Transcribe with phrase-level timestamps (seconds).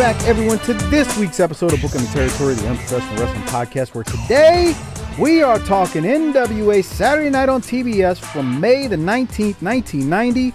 [0.00, 4.02] Back, everyone, to this week's episode of Booking the Territory, the Unprofessional Wrestling Podcast, where
[4.02, 4.74] today
[5.18, 10.54] we are talking NWA Saturday Night on TBS from May the 19th, 1990.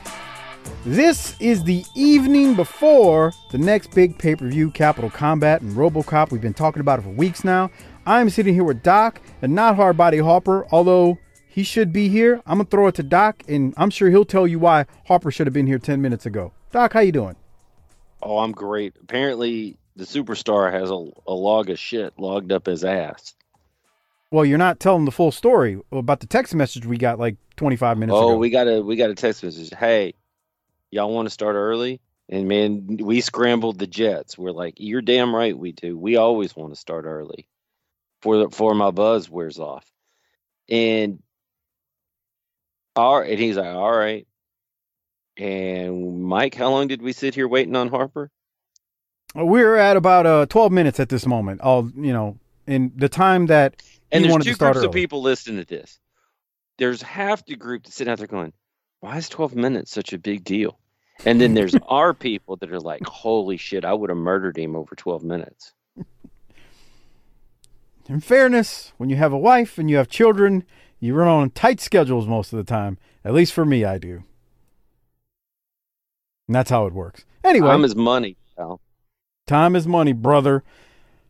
[0.84, 6.32] This is the evening before the next big pay per view, Capital Combat and Robocop.
[6.32, 7.70] We've been talking about it for weeks now.
[8.08, 12.42] I'm sitting here with Doc and not Hardbody Harper, although he should be here.
[12.48, 15.46] I'm gonna throw it to Doc, and I'm sure he'll tell you why Harper should
[15.46, 16.52] have been here 10 minutes ago.
[16.72, 17.36] Doc, how you doing?
[18.26, 18.96] Oh, I'm great.
[19.00, 23.36] Apparently, the superstar has a, a log of shit logged up his ass.
[24.32, 28.00] Well, you're not telling the full story about the text message we got like 25
[28.00, 28.38] minutes oh, ago.
[28.38, 29.70] we got a we got a text message.
[29.78, 30.16] Hey,
[30.90, 32.02] y'all want to start early?
[32.28, 34.40] And man, we scrambled the jets.
[34.40, 35.96] We're like, you're damn right we do.
[35.96, 37.48] We always want to start early,
[38.24, 39.86] for for my buzz wears off.
[40.68, 41.22] And
[42.96, 44.28] all right, and he's like, all right.
[45.38, 48.32] And Mike, how long did we sit here waiting on Harper?
[49.36, 51.62] We're at about uh 12 minutes at this moment.
[51.62, 52.38] All you know,
[52.68, 56.00] in the time that And he there's two groups of people listening to this.
[56.78, 58.54] There's half the group that's sitting out there going,
[59.02, 60.80] "Why is 12 minutes such a big deal?"
[61.26, 64.76] And then there's our people that are like, "Holy shit, I would have murdered him
[64.76, 65.74] over 12 minutes."
[68.08, 70.64] In fairness, when you have a wife and you have children,
[71.00, 72.98] you run on tight schedules most of the time.
[73.26, 74.24] At least for me, I do.
[76.48, 77.26] And that's how it works.
[77.44, 78.80] Anyway, time is money, pal.
[79.48, 80.64] time is money, brother.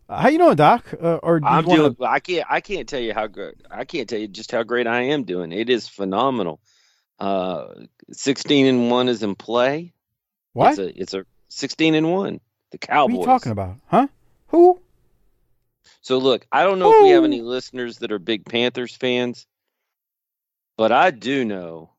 [0.07, 0.85] Uh, how you doing, Doc?
[0.93, 1.95] Uh, or do I'm wanna- doing.
[2.07, 2.45] I can't.
[2.49, 3.55] I can't tell you how good.
[3.71, 5.51] I can't tell you just how great I am doing.
[5.51, 6.59] It is phenomenal.
[7.19, 7.67] Uh,
[8.11, 9.93] 16 and one is in play.
[10.53, 10.71] what?
[10.71, 11.01] It's a.
[11.01, 12.39] It's a 16 and one.
[12.71, 13.17] The Cowboys.
[13.17, 13.75] What are you talking about?
[13.87, 14.07] Huh?
[14.47, 14.79] Who?
[16.01, 19.47] So look, I don't know if we have any listeners that are big Panthers fans,
[20.77, 21.89] but I do know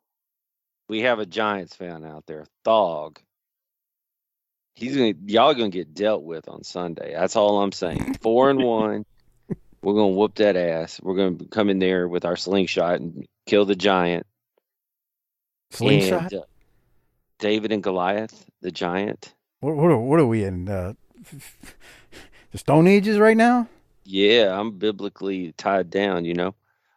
[0.89, 3.19] we have a Giants fan out there, Thog.
[4.75, 7.15] He's gonna y'all gonna get dealt with on Sunday.
[7.15, 8.15] That's all I'm saying.
[8.21, 9.05] Four and one.
[9.83, 11.01] We're gonna whoop that ass.
[11.03, 14.27] We're gonna come in there with our slingshot and kill the giant.
[15.71, 16.33] Slingshot?
[16.33, 16.45] And, uh,
[17.39, 19.35] David and Goliath, the giant.
[19.61, 20.69] what, what, are, what are we in?
[20.69, 20.95] Uh,
[22.53, 23.69] the Stone Ages right now?
[24.05, 26.55] Yeah, I'm biblically tied down, you know.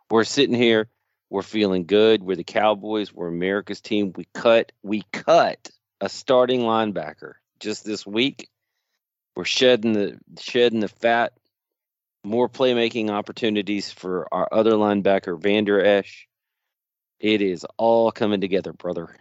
[0.09, 0.87] We're sitting here,
[1.29, 2.23] we're feeling good.
[2.23, 4.13] We're the Cowboys, we're America's team.
[4.15, 5.69] We cut we cut
[6.01, 8.49] a starting linebacker just this week.
[9.35, 11.33] We're shedding the shedding the fat,
[12.23, 16.27] more playmaking opportunities for our other linebacker, Vander Esch.
[17.19, 19.15] It is all coming together, brother.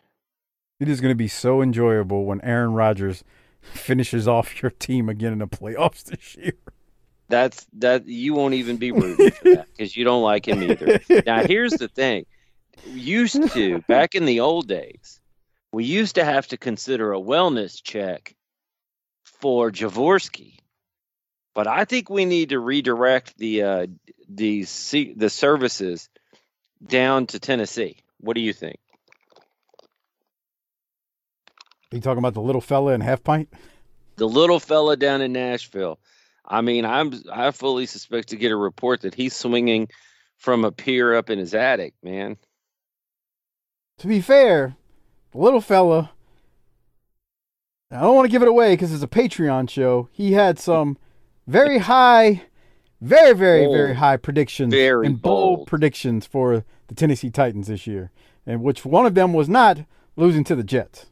[0.80, 3.24] It is going to be so enjoyable when Aaron Rodgers
[3.60, 6.54] finishes off your team again in the playoffs this year.
[7.28, 11.00] That's that you won't even be rooting for that because you don't like him either.
[11.26, 12.26] Now here's the thing.
[12.86, 15.20] Used to back in the old days,
[15.72, 18.34] we used to have to consider a wellness check
[19.24, 20.58] for Jaworski.
[21.54, 23.86] But I think we need to redirect the uh,
[24.28, 26.08] the se- the services
[26.86, 27.98] down to Tennessee.
[28.20, 28.78] What do you think?
[31.92, 33.52] Are you talking about the little fella in half pint?
[34.16, 35.98] The little fella down in Nashville.
[36.48, 39.88] I mean, I'm I fully suspect to get a report that he's swinging
[40.38, 42.38] from a pier up in his attic, man.
[43.98, 44.76] To be fair,
[45.32, 46.12] the little fella,
[47.90, 50.08] I don't want to give it away because it's a Patreon show.
[50.12, 50.96] He had some
[51.46, 52.44] very high,
[53.00, 55.68] very, very, very high predictions Very and bold bold.
[55.68, 58.10] predictions for the Tennessee Titans this year,
[58.46, 59.80] and which one of them was not
[60.16, 61.06] losing to the Jets.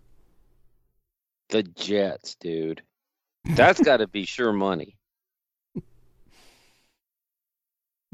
[1.51, 2.83] The Jets, dude.
[3.45, 4.96] That's got to be sure money.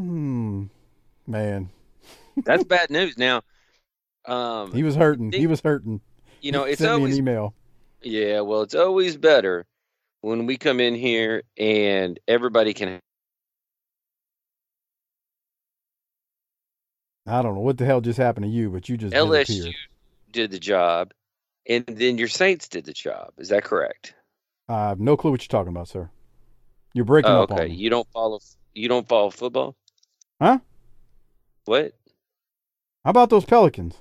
[0.03, 0.65] Hmm,
[1.29, 1.71] man.
[2.45, 3.17] That's bad news.
[3.17, 3.43] Now,
[4.27, 5.31] um, He was hurting.
[5.33, 6.01] He was hurting.
[6.41, 7.55] you know, He it's always an email.
[8.03, 8.41] yeah.
[8.41, 9.65] Well, it's always better
[10.23, 12.99] when we come in here and everybody can.
[17.27, 19.75] I don't know what the hell just happened to you, but you just LSU disappeared.
[20.33, 21.13] did the job,
[21.69, 23.31] and then your Saints did the job.
[23.39, 24.15] Is that correct?
[24.69, 26.11] I have no clue what you're talking about, sir.
[26.95, 27.69] You're breaking Oh, up on okay.
[27.69, 27.75] me.
[27.77, 28.41] You don't follow.
[28.75, 29.77] You don't follow football.
[30.43, 30.59] Huh?
[31.67, 31.93] What?
[33.05, 33.95] How about those Pelicans?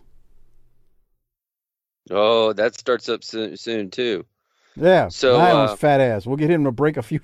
[2.09, 4.25] Oh, that starts up soon, soon too.
[4.75, 5.09] Yeah.
[5.09, 6.25] So, uh, fat ass.
[6.25, 7.19] We'll get him to break a few.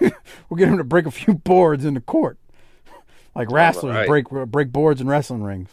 [0.00, 2.38] we'll get him to break a few boards in the court,
[3.34, 4.06] like wrestlers right.
[4.06, 5.70] break break boards in wrestling rings.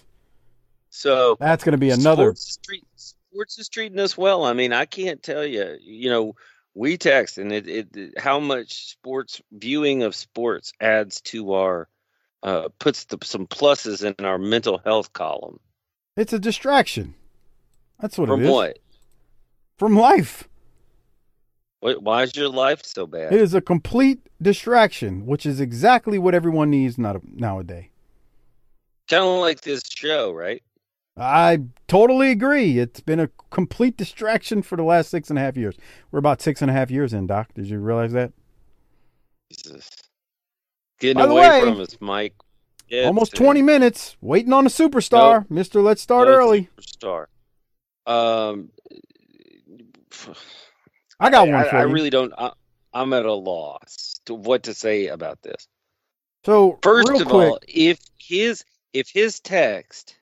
[0.90, 2.34] So That's going to be another.
[2.34, 4.46] Sports is, treat, sports is treating us well.
[4.46, 5.78] I mean, I can't tell you.
[5.80, 6.36] You know,
[6.74, 11.88] we text and it, it- how much sports viewing of sports adds to our
[12.44, 15.60] uh, puts the, some pluses in our mental health column.
[16.16, 17.16] It's a distraction.
[18.00, 18.52] That's what From it is.
[18.52, 18.80] what?
[19.78, 20.48] From life.
[21.80, 22.02] what?
[22.04, 23.34] Why is your life so bad?
[23.34, 27.86] It is a complete distraction, which is exactly what everyone needs not nowadays.
[29.10, 30.62] Kind of like this show, right?
[31.18, 32.80] I totally agree.
[32.80, 35.76] It's been a complete distraction for the last six and a half years.
[36.12, 37.54] We're about six and a half years in, Doc.
[37.56, 38.32] Did you realize that?
[39.52, 39.90] Jesus.
[41.00, 42.34] Getting By the away way, from us, Mike.
[42.90, 43.42] Yeah, Almost dude.
[43.46, 45.50] 20 minutes waiting on a superstar.
[45.50, 46.70] Mister, let's start No early.
[46.78, 47.28] Superstar.
[48.06, 48.72] Um,
[51.20, 52.34] I got one I, for I really don't.
[52.38, 52.52] I,
[52.94, 55.68] I'm at a loss to what to say about this.
[56.46, 60.18] so, First of quick, all, if his if his text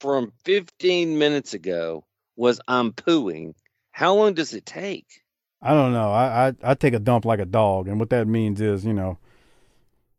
[0.00, 2.04] from 15 minutes ago
[2.36, 3.54] was I'm pooing,
[3.90, 5.21] how long does it take?
[5.62, 6.10] I don't know.
[6.10, 8.92] I, I I take a dump like a dog, and what that means is, you
[8.92, 9.18] know,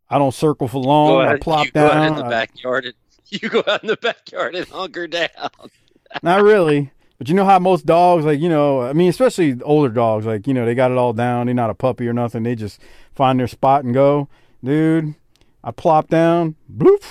[0.10, 1.28] I don't circle for Go long.
[1.28, 2.08] I plop you go out down.
[2.08, 2.86] in the I- backyard.
[2.86, 2.94] And,
[3.42, 5.28] you go out in the backyard and hunker down.
[6.24, 6.92] Not really.
[7.18, 10.46] But you know how most dogs, like, you know, I mean, especially older dogs, like,
[10.48, 11.46] you know, they got it all down.
[11.46, 12.44] They're not a puppy or nothing.
[12.44, 12.82] They just
[13.14, 14.28] find their spot and go.
[14.64, 15.16] Dude,
[15.64, 17.04] I plop down, bloop,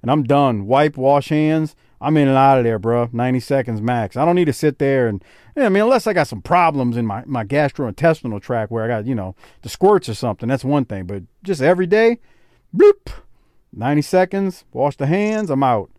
[0.00, 0.66] and I'm done.
[0.66, 1.74] Wipe, wash hands.
[2.00, 3.08] I'm in and out of there, bro.
[3.12, 4.16] 90 seconds max.
[4.16, 5.22] I don't need to sit there and,
[5.56, 8.88] yeah, I mean, unless I got some problems in my, my gastrointestinal tract where I
[8.88, 11.06] got, you know, the squirts or something, that's one thing.
[11.06, 12.18] But just every day,
[12.76, 13.08] bloop,
[13.72, 15.90] 90 seconds, wash the hands, I'm out.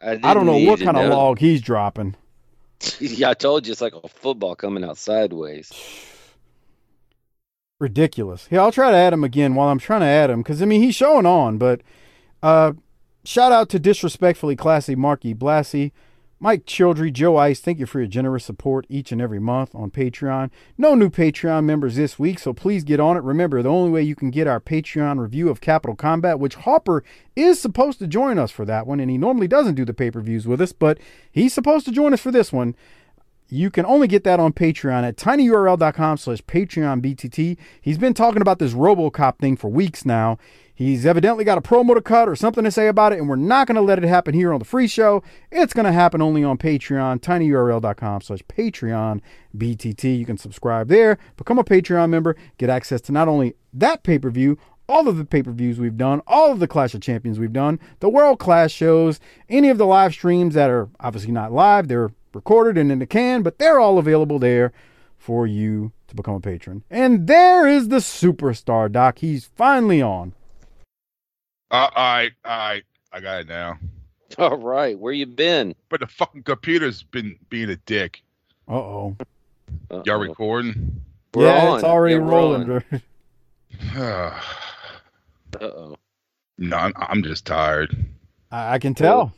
[0.00, 2.16] I don't know what kind of log he's dropping.
[2.98, 5.70] Yeah, I told you it's like a football coming out sideways.
[7.78, 8.48] ridiculous.
[8.50, 10.64] Yeah, I'll try to add him again while I'm trying to add him because I
[10.64, 11.58] mean he's showing on.
[11.58, 11.82] But
[12.42, 12.72] uh,
[13.30, 15.92] shout out to disrespectfully classy Marky Blassie,
[16.40, 17.60] Mike Childry, Joe Ice.
[17.60, 20.50] Thank you for your generous support each and every month on Patreon.
[20.76, 23.22] No new Patreon members this week, so please get on it.
[23.22, 27.04] Remember, the only way you can get our Patreon review of Capital Combat, which Harper
[27.36, 30.10] is supposed to join us for that one, and he normally doesn't do the pay
[30.10, 30.98] per views with us, but
[31.30, 32.74] he's supposed to join us for this one.
[33.48, 37.56] You can only get that on Patreon at tinyurl.com slash Patreon BTT.
[37.80, 40.38] He's been talking about this Robocop thing for weeks now.
[40.80, 43.36] He's evidently got a promo to cut or something to say about it, and we're
[43.36, 45.22] not going to let it happen here on the free show.
[45.52, 49.20] It's going to happen only on Patreon, tinyurl.com slash Patreon
[49.54, 50.18] BTT.
[50.18, 54.18] You can subscribe there, become a Patreon member, get access to not only that pay
[54.18, 54.56] per view,
[54.88, 57.52] all of the pay per views we've done, all of the Clash of Champions we've
[57.52, 59.20] done, the world class shows,
[59.50, 63.06] any of the live streams that are obviously not live, they're recorded and in the
[63.06, 64.72] can, but they're all available there
[65.18, 66.84] for you to become a patron.
[66.88, 69.18] And there is the superstar, Doc.
[69.18, 70.32] He's finally on.
[71.70, 73.78] Uh, all right, all right, I got it now.
[74.38, 75.74] All right, where you been?
[75.88, 78.22] But the fucking computer's been being a dick.
[78.68, 79.16] Uh oh.
[80.04, 81.00] Y'all recording?
[81.34, 81.74] We're yeah, on.
[81.76, 82.62] it's already Yeah, we're rolling.
[82.62, 82.84] on.
[82.90, 83.00] bro.
[83.94, 84.32] no,
[85.60, 85.96] Uh-oh.
[86.76, 87.96] I'm, I'm just tired.
[88.50, 89.32] I, I can tell.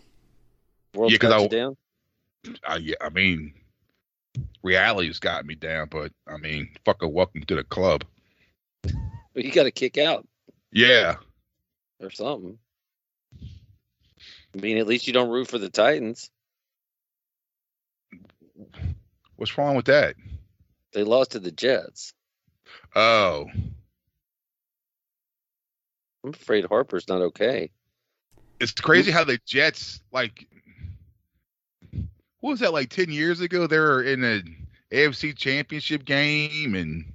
[0.94, 1.76] World's Yeah, 'cause got I- down?
[2.66, 3.54] I, yeah, I mean,
[4.62, 8.04] reality's got me down, but I mean, fucking welcome to the club.
[8.84, 8.92] Well,
[9.44, 10.26] you got to kick out
[10.72, 11.16] Yeah,
[12.02, 12.58] or something.
[14.54, 16.30] I mean, at least you don't root for the Titans.
[19.36, 20.14] what's wrong with that?
[20.92, 22.12] They lost to the Jets.
[22.94, 23.46] Oh,
[26.24, 27.70] I'm afraid Harper's not okay.
[28.60, 30.46] it's crazy how the Jets like.
[32.40, 33.66] What was that like ten years ago?
[33.66, 34.42] They were in the
[34.92, 37.12] AFC Championship game and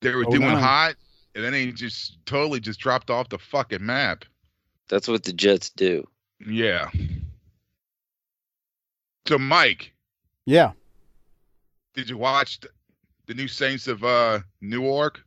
[0.00, 0.94] they were Oh, doing hot,
[1.44, 4.24] and then they just totally just dropped off the fucking map.
[4.88, 6.06] That's what the Jets do.
[6.46, 6.90] Yeah.
[9.26, 9.92] So, Mike,
[10.46, 10.72] Yeah.
[11.94, 12.72] did you watch th-
[13.26, 15.20] the new Saints of uh, Newark?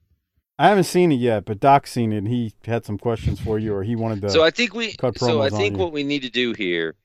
[0.59, 2.17] I haven't seen it yet, but Doc's seen it.
[2.19, 4.29] and He had some questions for you, or he wanted to.
[4.29, 4.93] So I think we.
[4.93, 6.95] cut So I think what we need to do here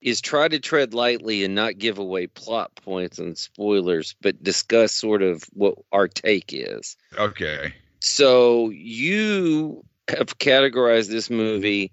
[0.00, 4.92] is try to tread lightly and not give away plot points and spoilers, but discuss
[4.92, 6.96] sort of what our take is.
[7.16, 7.72] Okay.
[8.04, 11.92] So you have categorized this movie,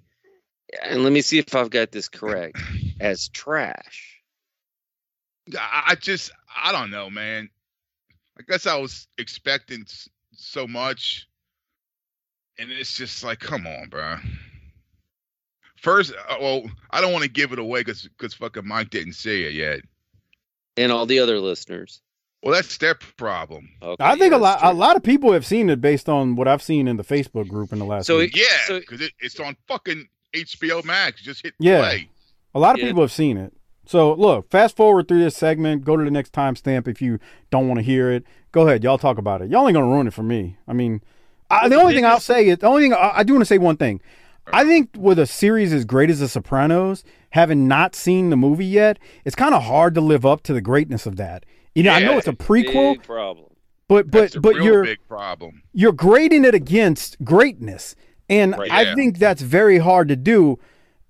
[0.82, 2.58] and let me see if I've got this correct,
[3.00, 4.20] as trash.
[5.56, 7.52] I, just I don't know, man.
[8.40, 9.86] I guess I was expecting
[10.34, 11.28] so much,
[12.58, 14.16] and it's just like, come on, bro.
[15.76, 19.14] First, uh, well, I don't want to give it away because because fucking Mike didn't
[19.14, 19.82] see it yet.
[20.76, 22.02] And all the other listeners.
[22.42, 23.70] Well, that's their problem.
[23.82, 26.08] Okay, I think yeah, a lot that's a lot of people have seen it based
[26.08, 28.36] on what I've seen in the Facebook group in the last So week.
[28.36, 31.22] it- Yeah, So- because it, it's on fucking HBO Max.
[31.22, 31.80] Just hit Yeah.
[31.82, 32.10] play.
[32.56, 32.88] A lot of Yeah.
[32.88, 33.54] people have seen it.
[33.86, 35.84] So look, fast forward through this segment.
[35.84, 37.20] Go to the next timestamp if you
[37.52, 38.24] don't want to hear it.
[38.52, 39.50] Go ahead, y'all talk about it.
[39.50, 40.58] Y'all ain't gonna ruin it for me.
[40.68, 41.02] I mean,
[41.50, 43.46] I, the only thing I'll say is the only thing I, I do want to
[43.48, 44.00] say one thing.
[44.52, 48.66] I think with a series as great as The Sopranos, having not seen the movie
[48.66, 51.46] yet, it's kind of hard to live up to the greatness of that.
[51.76, 53.46] You know, I know it's a prequel, Big problem.
[53.88, 55.62] but That's but a but real you're big problem.
[55.74, 57.96] you're grading it against greatness.
[58.30, 58.72] And Right.
[58.72, 58.96] I Yeah.
[58.96, 60.60] think that's very hard to do.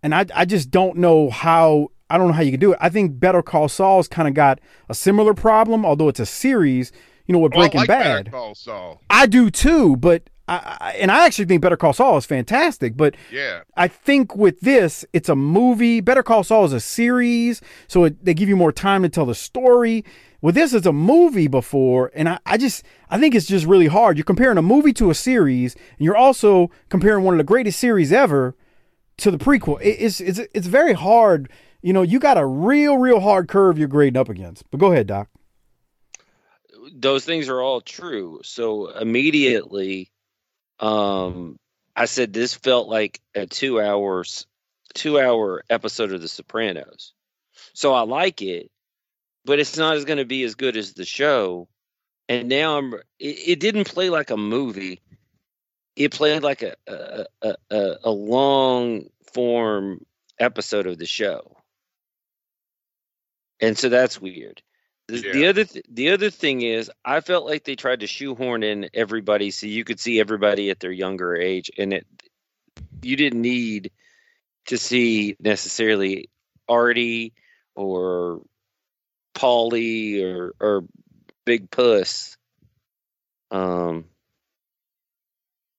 [0.04, 2.80] And I, I just don't know how I don't know how you can do it.
[2.82, 6.92] I think Better Call Saul's kind of got a similar problem, although it's a series,
[7.28, 8.26] you know, with Well, I Breaking like Bad.
[8.26, 9.02] Better Call Saul.
[9.12, 12.98] I do too, but I, I and I actually think Better Call Saul is fantastic,
[12.98, 16.02] but Yeah, I think with this, it's a movie.
[16.02, 19.28] Better Call Saul is a series, so it, they give you more time to tell
[19.28, 20.04] the story.
[20.42, 23.88] With this, it's a movie before, and I, I just I think it's just really
[23.88, 24.18] hard.
[24.18, 27.80] You're comparing a movie to a series, and you're also comparing one of the greatest
[27.80, 28.56] series ever
[29.18, 29.82] to the prequel.
[29.82, 31.52] It, it's it's it's very hard.
[31.82, 34.64] You know, you got a real real hard curve you're grading up against.
[34.72, 35.30] But go ahead, Doc.
[36.94, 38.40] those things are all true.
[38.44, 40.10] So immediately,
[40.80, 41.58] um,
[41.96, 44.48] I said this felt like a two hours,
[44.94, 47.14] two hour episode of The Sopranos.
[47.74, 48.72] So I like it,
[49.50, 51.68] but it's not as going to be as good as the show.
[52.30, 52.94] And now I'm.
[53.18, 55.02] It, it didn't play like a movie.
[55.96, 60.06] It played like a a, a, a, long form
[60.38, 61.58] episode of the show.
[63.60, 64.62] And so that's weird.
[65.08, 68.62] The, the other th- the other thing is, I felt like they tried to shoehorn
[68.62, 72.06] in everybody so you could see everybody at their younger age, and it
[73.02, 73.90] you didn't need
[74.68, 76.30] to see necessarily
[76.68, 77.34] Artie
[77.74, 78.44] or
[79.36, 80.86] Paulie or or
[81.46, 82.38] Big Puss
[83.52, 84.06] um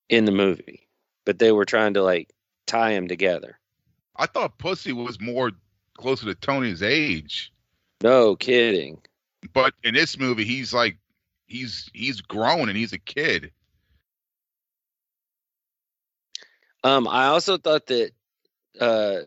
[0.09, 0.87] in the movie,
[1.25, 2.29] but they were trying to like
[2.67, 3.57] tie them together.
[4.15, 5.51] I thought Pussy was more
[5.97, 7.53] closer to Tony's age,
[8.03, 9.01] No kidding.
[9.53, 10.97] but in this movie, he's like,
[11.47, 13.51] he's he's grown and he's a kid.
[16.83, 18.11] Um, I also thought that
[18.79, 19.19] uh,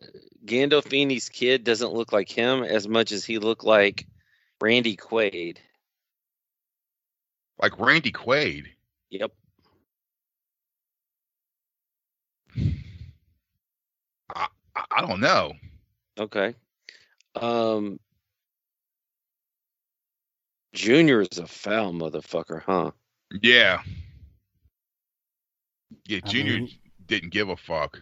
[0.44, 4.06] Gandolfini's kid doesn't look like him as much as he looked like
[4.60, 5.58] Randy Quaid.
[7.60, 8.66] Like Randy Quaid.
[9.10, 9.32] Yep.
[14.34, 15.52] I, I, I don't know.
[16.18, 16.54] Okay.
[17.34, 17.98] Um,
[20.72, 22.90] Junior is a foul motherfucker, huh?
[23.42, 23.82] Yeah.
[26.06, 26.70] Yeah, I Junior mean-
[27.06, 28.00] didn't give a fuck.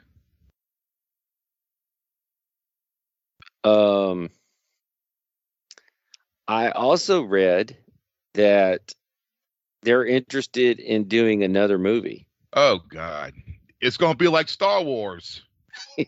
[3.64, 4.28] Um,
[6.52, 7.78] I also read
[8.34, 8.94] that
[9.80, 12.26] they're interested in doing another movie.
[12.52, 13.32] Oh God,
[13.80, 15.40] it's gonna be like Star Wars.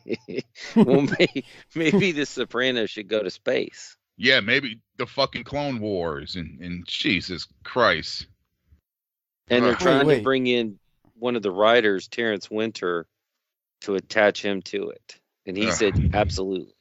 [0.77, 3.97] well, may, maybe the Sopranos should go to space.
[4.19, 8.27] Yeah, maybe the fucking Clone Wars and and Jesus Christ.
[9.49, 10.19] And they're trying wait.
[10.19, 10.79] to bring in
[11.15, 13.07] one of the writers, Terrence Winter,
[13.81, 15.19] to attach him to it.
[15.47, 15.73] And he Ugh.
[15.73, 16.75] said, absolutely.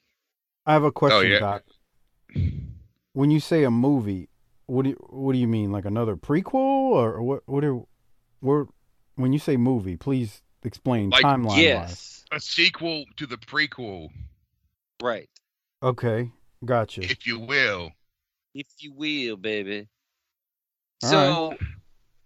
[0.66, 1.40] I have a question, oh, yeah.
[1.40, 1.64] Doc.
[3.14, 4.30] When you say a movie,
[4.66, 5.72] what do you, what do you mean?
[5.72, 7.44] Like another prequel or what?
[7.46, 7.80] What are
[8.40, 8.66] where?
[9.16, 11.60] When you say movie, please explain Like, timeline wise.
[11.62, 12.26] yes.
[12.32, 14.10] A sequel to the prequel,
[15.02, 15.30] Right.
[15.84, 16.32] Okay,
[16.66, 17.02] gotcha.
[17.04, 17.92] if you will.
[18.56, 19.88] If you will, baby.
[21.04, 21.58] All so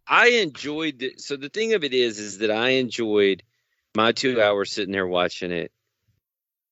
[0.07, 3.43] I enjoyed the, so the thing of it is is that I enjoyed
[3.95, 5.71] my two hours sitting there watching it.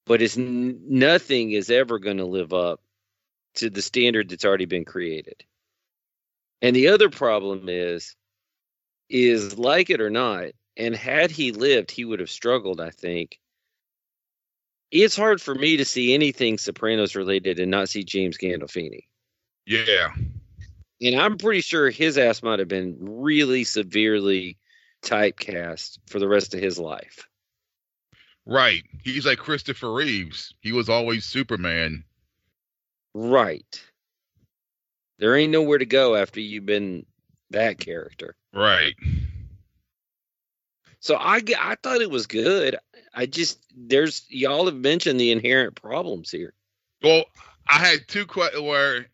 [0.06, 2.80] But it's n- nothing is ever going to live up
[3.56, 5.44] to the standard that's already been created.
[6.62, 8.16] And the other problem is
[9.10, 10.48] is like it or not,
[10.78, 13.40] and had he lived, he would have struggled, I think.
[14.92, 19.02] It's hard for me to see anything Sopranos related and not see James Gandolfini.
[19.66, 20.14] Yeah,
[21.02, 24.58] And I'm pretty sure his ass might have been really severely
[25.04, 27.28] typecast for the rest of his life.
[28.46, 28.84] Right.
[29.04, 30.54] He's like Christopher Reeves.
[30.62, 32.04] He was always Superman.
[33.16, 33.82] Right.
[35.20, 37.06] There ain't nowhere to go after you've been
[37.52, 38.36] that character.
[38.54, 38.94] Right.
[41.00, 42.78] So I I thought it was good.
[43.14, 46.54] I just there's y'all have mentioned the inherent problems here.
[47.02, 47.24] Well,
[47.70, 49.06] I had two questions where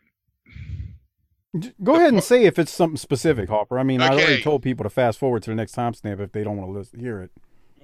[1.82, 3.78] Go ahead and say if it's something specific, Harper.
[3.78, 6.42] I mean, I already told people to fast forward to the next timestamp if they
[6.42, 7.30] don't want to listen, hear it.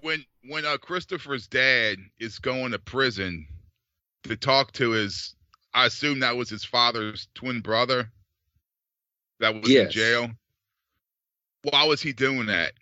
[0.00, 3.46] when when uh, Christopher's dad is going to prison
[4.24, 5.34] to talk to his,
[5.74, 8.10] I assume that was his father's twin brother.
[9.40, 10.30] That was in jail.
[11.62, 12.72] Why was he doing that?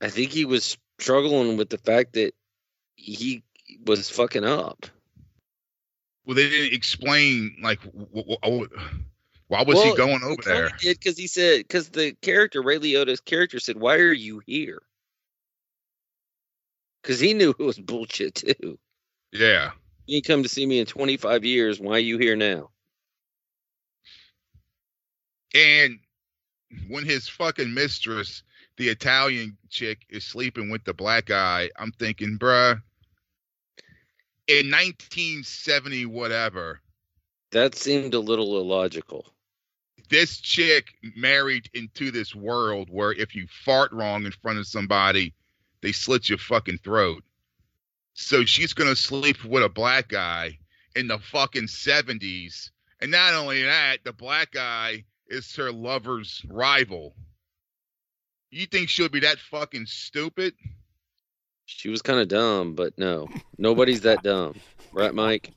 [0.00, 2.34] I think he was struggling with the fact that
[2.96, 3.42] he
[3.84, 4.86] was fucking up.
[6.24, 8.66] Well, they didn't explain like wh- wh- wh- oh,
[9.48, 10.70] why was he going over there?
[10.78, 14.80] Did because he said because the character Ray Liotta's character said, "Why are you here?"
[17.02, 18.78] Because he knew it was bullshit too.
[19.32, 19.70] Yeah,
[20.06, 21.80] You ain't come to see me in 25 years.
[21.80, 22.70] Why are you here now?
[25.54, 25.98] and
[26.88, 28.44] when his fucking mistress,
[28.76, 32.80] the Italian chick, is sleeping with the black guy, I'm thinking, bruh.
[34.46, 36.80] In 1970, whatever,
[37.52, 39.26] That seemed a little illogical.
[40.08, 45.34] this chick married into this world where if you fart wrong in front of somebody,
[45.82, 47.22] they slit your fucking throat.
[48.14, 50.58] So she's gonna sleep with a black guy
[50.94, 52.70] in the fucking seventies.
[53.00, 57.14] And not only that, the black guy is her lover's rival.
[58.50, 60.54] You think she'll be that fucking stupid?
[61.66, 64.56] She was kind of dumb, but no, nobody's that dumb,
[64.92, 65.50] right, Mike?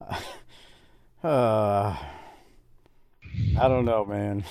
[1.24, 1.96] Uh,
[3.58, 4.44] I don't know, man.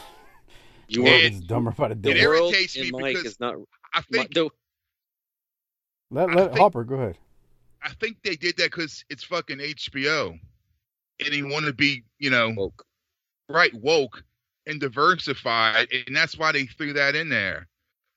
[0.89, 2.19] You are And- is dumber by the The It day.
[2.21, 3.55] irritates me and Mike because is not.
[3.93, 4.49] I think the,
[6.11, 7.17] Let I let think- Harper go ahead.
[7.81, 10.37] I think they did that because it's fucking HBO.
[11.23, 12.85] And he wanted to be, you know, woke.
[13.49, 14.23] right woke
[14.65, 17.65] and diversified and that's why they threw that in there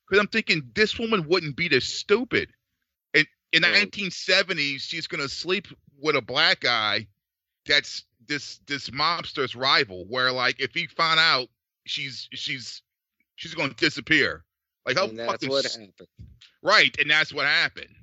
[0.05, 2.51] because i'm thinking this woman wouldn't be this stupid
[3.15, 5.69] in in the Well- 1970s she's going to sleep
[6.03, 7.07] with a black guy
[7.67, 11.47] that's this this mobster's rival where like if he found out
[11.87, 12.83] she's she's
[13.37, 14.45] she's going to disappear
[14.87, 15.93] like how And that's fucking what happened.
[16.63, 17.95] right and that's what happened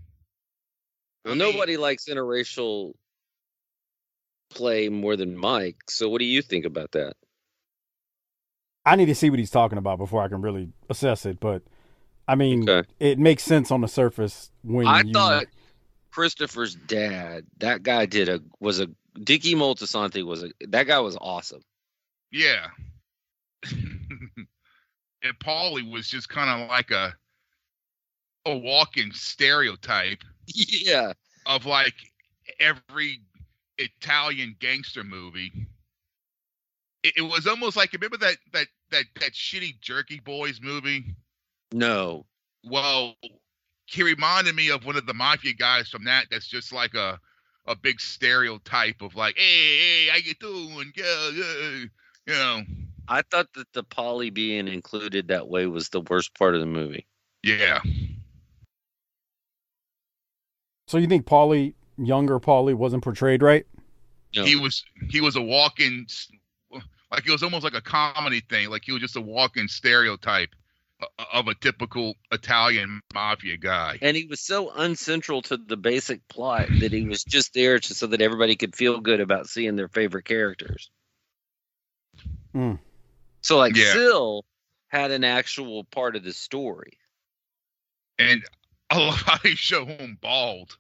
[1.26, 2.94] Well, I mean- nobody likes interracial
[4.50, 5.78] play more than Mike.
[5.90, 7.14] So, what do you think about that?
[8.86, 11.40] I need to see what he's talking about before I can really assess it.
[11.42, 11.64] But
[12.30, 12.88] I mean, Okay.
[13.00, 15.12] it makes sense on the surface when I you.
[15.14, 15.46] thought
[16.12, 18.88] Christopher's dad, that guy did a was a
[19.22, 21.62] Dickie Moltisanti was a that guy was awesome.
[22.32, 22.68] yeah
[25.28, 27.16] and paulie was just kind of like a
[28.46, 31.14] a walking stereotype Yeah,
[31.46, 31.96] of like
[32.60, 33.22] every
[33.78, 35.68] Italian gangster movie.
[37.04, 41.16] It, it was almost like remember that that that that shitty Jerky Boys movie.
[41.72, 42.26] no,
[42.64, 43.16] Well,
[43.86, 46.28] he reminded me of one of the mafia guys from that.
[46.32, 47.20] That's just like a
[47.66, 50.92] a big stereotype of like, hey, hey, how you doing?
[50.96, 51.86] Yeah, yeah.
[52.26, 52.62] You know,
[53.08, 56.68] I thought that the Paulie being included that way was the worst part of the
[56.68, 57.08] movie.
[57.44, 57.80] yeah,
[60.88, 63.66] So you think Paulie, younger Paulie, wasn't portrayed right?
[64.36, 64.44] No.
[64.44, 66.06] he was he was a walking
[67.12, 68.70] like it was almost like a comedy thing.
[68.70, 70.50] Like he was just a walking stereotype
[71.34, 74.00] of a typical Italian mafia guy.
[74.02, 77.94] And he was so uncentral to the basic plot that he was just there to,
[77.94, 80.90] so that everybody could feel good about seeing their favorite characters.
[82.52, 82.76] Hmm.
[83.48, 83.94] So, like, Yeah.
[83.94, 84.44] Phil
[84.90, 86.98] had an actual part of the story.
[88.20, 88.44] And
[88.90, 90.78] I love how they show him bald.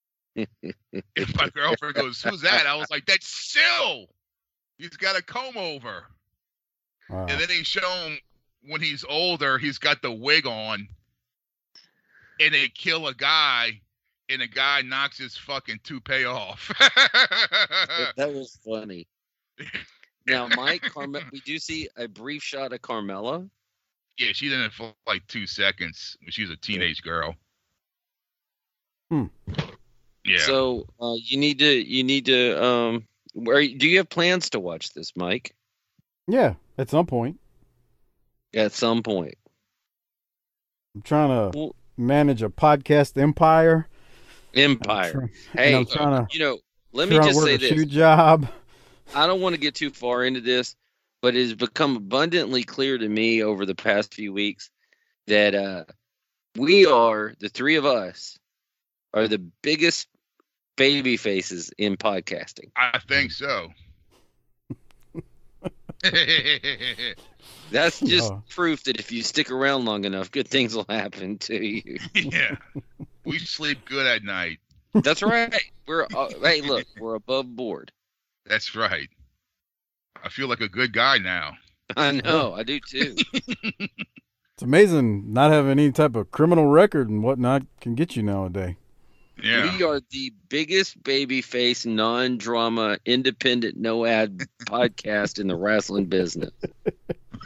[0.34, 4.10] if my girlfriend goes, "Who's that?" I was like, "That's Sil.
[4.78, 6.06] He's got a comb over."
[7.08, 8.18] Uh, And then they show him
[8.62, 10.88] when he's older, he's got the wig on,
[12.40, 13.80] and they kill a guy,
[14.28, 16.72] and the guy knocks his fucking toupee off.
[16.80, 19.06] That- that was funny.
[20.28, 23.48] Now, Mike, Carme- we do see a brief shot of Carmela.
[24.18, 27.34] yeah, she's in it for like two seconds when she was a teenage girl.
[29.10, 29.26] Hmm.
[30.24, 30.38] Yeah.
[30.40, 34.60] So uh, you need to you need to um where do you have plans to
[34.60, 35.54] watch this, Mike?
[36.26, 37.38] yeah, at some point,
[38.54, 39.34] At some point.
[40.94, 43.88] I'm trying to Well- manage a podcast empire.
[44.54, 45.12] I'm Empire.
[45.12, 45.28] try-
[45.64, 46.58] Hey, I'm trying to you know,
[46.92, 47.68] let me just say a this.
[47.70, 48.48] shoe job.
[49.14, 50.76] I don't want to get too far into this,
[51.22, 54.70] but it has become abundantly clear to me over the past few weeks
[55.26, 55.84] that uh,
[56.56, 58.38] we are the three of us
[59.14, 60.06] are the biggest
[60.76, 62.70] baby faces in podcasting.
[62.76, 63.68] I think so.
[67.70, 68.42] That's just Oh.
[68.48, 71.98] proof that if you stick around long enough, good things will happen to you.
[72.14, 72.56] yeah.
[73.24, 74.58] We sleep good at night.
[74.94, 75.54] That's right.
[75.86, 77.92] We're uh, hey, look, we're above board.
[78.48, 79.08] That's right.
[80.24, 81.52] I feel like a good guy now.
[81.96, 83.16] I know, I do too.
[84.54, 88.74] It's amazing not having any type of criminal record and whatnot can get you nowadays.
[89.40, 89.76] Yeah.
[89.76, 96.50] We are the biggest babyface, non-drama, independent, no ad podcast in the wrestling business,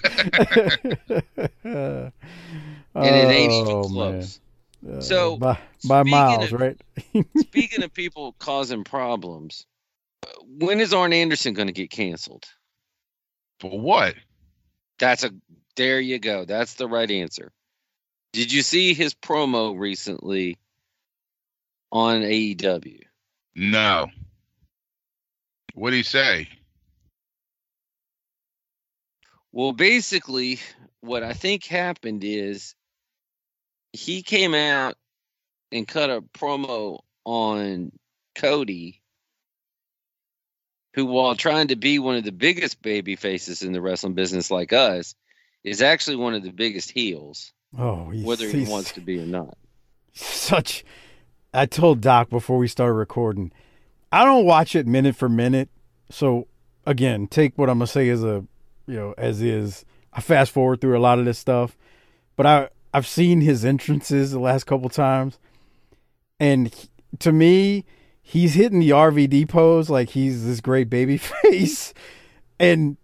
[0.03, 0.83] and
[1.65, 2.13] and
[2.95, 4.41] it ain't even close.
[5.01, 6.81] So, Uh, by, by miles, of- right?
[7.41, 9.67] Speaking of people causing problems,
[10.47, 12.45] when is Arn Anderson going to get canceled?
[13.61, 14.15] For what?
[14.99, 15.31] That's a
[15.77, 16.45] there you go.
[16.45, 17.53] That's the right answer.
[18.33, 20.59] Did you see his promo recently
[21.91, 23.01] on AEW?
[23.55, 24.09] No.
[25.75, 26.49] What do you say?
[29.53, 30.61] Well, basically,
[31.01, 32.75] what I think happened is
[33.93, 34.95] he came out
[35.71, 37.93] and cut a promo on
[38.35, 39.02] Cody,
[40.95, 44.51] who, while trying to be one of the biggest baby faces in the wrestling business
[44.51, 45.15] like us,
[45.65, 49.27] is actually one of the biggest heels, Oh, he's, whether he wants to be or
[49.27, 49.57] not.
[50.13, 50.85] such.
[51.55, 53.53] I told Doc before we started recording,
[54.11, 55.69] I don't watch it minute for minute.
[56.11, 56.47] So
[56.87, 58.45] again, take what I'm gonna say as a,
[58.87, 59.85] you know, as is.
[60.13, 61.77] I fast forward through a lot of this stuff,
[62.37, 65.39] but I I've seen his entrances the last couple times,
[66.39, 66.89] and he-
[67.21, 67.85] to me,
[68.23, 71.93] he's hitting the RVD pose like he's this great baby face,
[72.59, 72.97] and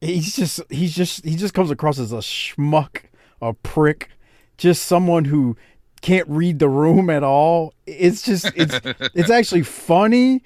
[0.00, 3.02] he's just he's just he just comes across as a schmuck,
[3.42, 4.10] a prick,
[4.56, 5.56] just someone who
[6.00, 7.74] can't read the room at all.
[7.86, 8.80] It's just it's
[9.14, 10.42] it's actually funny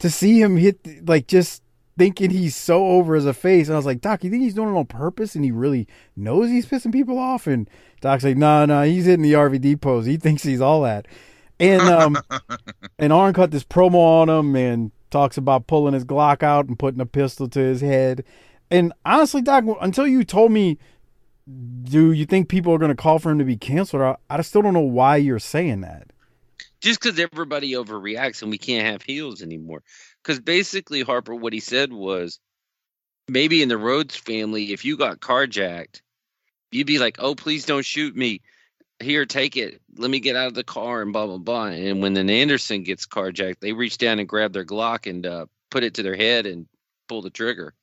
[0.00, 1.62] to see him hit like just
[1.98, 3.66] thinking he's so over as a face.
[3.66, 5.88] And I was like, Doc, you think he's doing it on purpose and he really
[6.16, 7.46] knows he's pissing people off?
[7.46, 7.68] And
[8.00, 10.06] Doc's like, no, no, he's hitting the RVD pose.
[10.06, 11.06] He thinks he's all that.
[11.60, 12.22] And um
[12.98, 16.78] and Arn cut this promo on him and talks about pulling his Glock out and
[16.78, 18.24] putting a pistol to his head.
[18.70, 20.78] And honestly, Doc, until you told me,
[21.84, 24.02] do you think people are going to call for him to be canceled?
[24.02, 26.08] I, I still don't know why you're saying that.
[26.80, 29.82] just because everybody overreacts and we can't have heels anymore.
[30.22, 32.38] Because basically, Harper, what he said was
[33.28, 36.02] maybe in the Rhodes family, if you got carjacked,
[36.70, 38.42] you'd be like, "Oh, please don't shoot me.
[39.00, 39.80] Here, take it.
[39.96, 42.82] Let me get out of the car and blah blah blah." And when then Anderson
[42.82, 46.16] gets carjacked, they reach down and grab their Glock and uh, put it to their
[46.16, 46.66] head and
[47.08, 47.74] pull the trigger.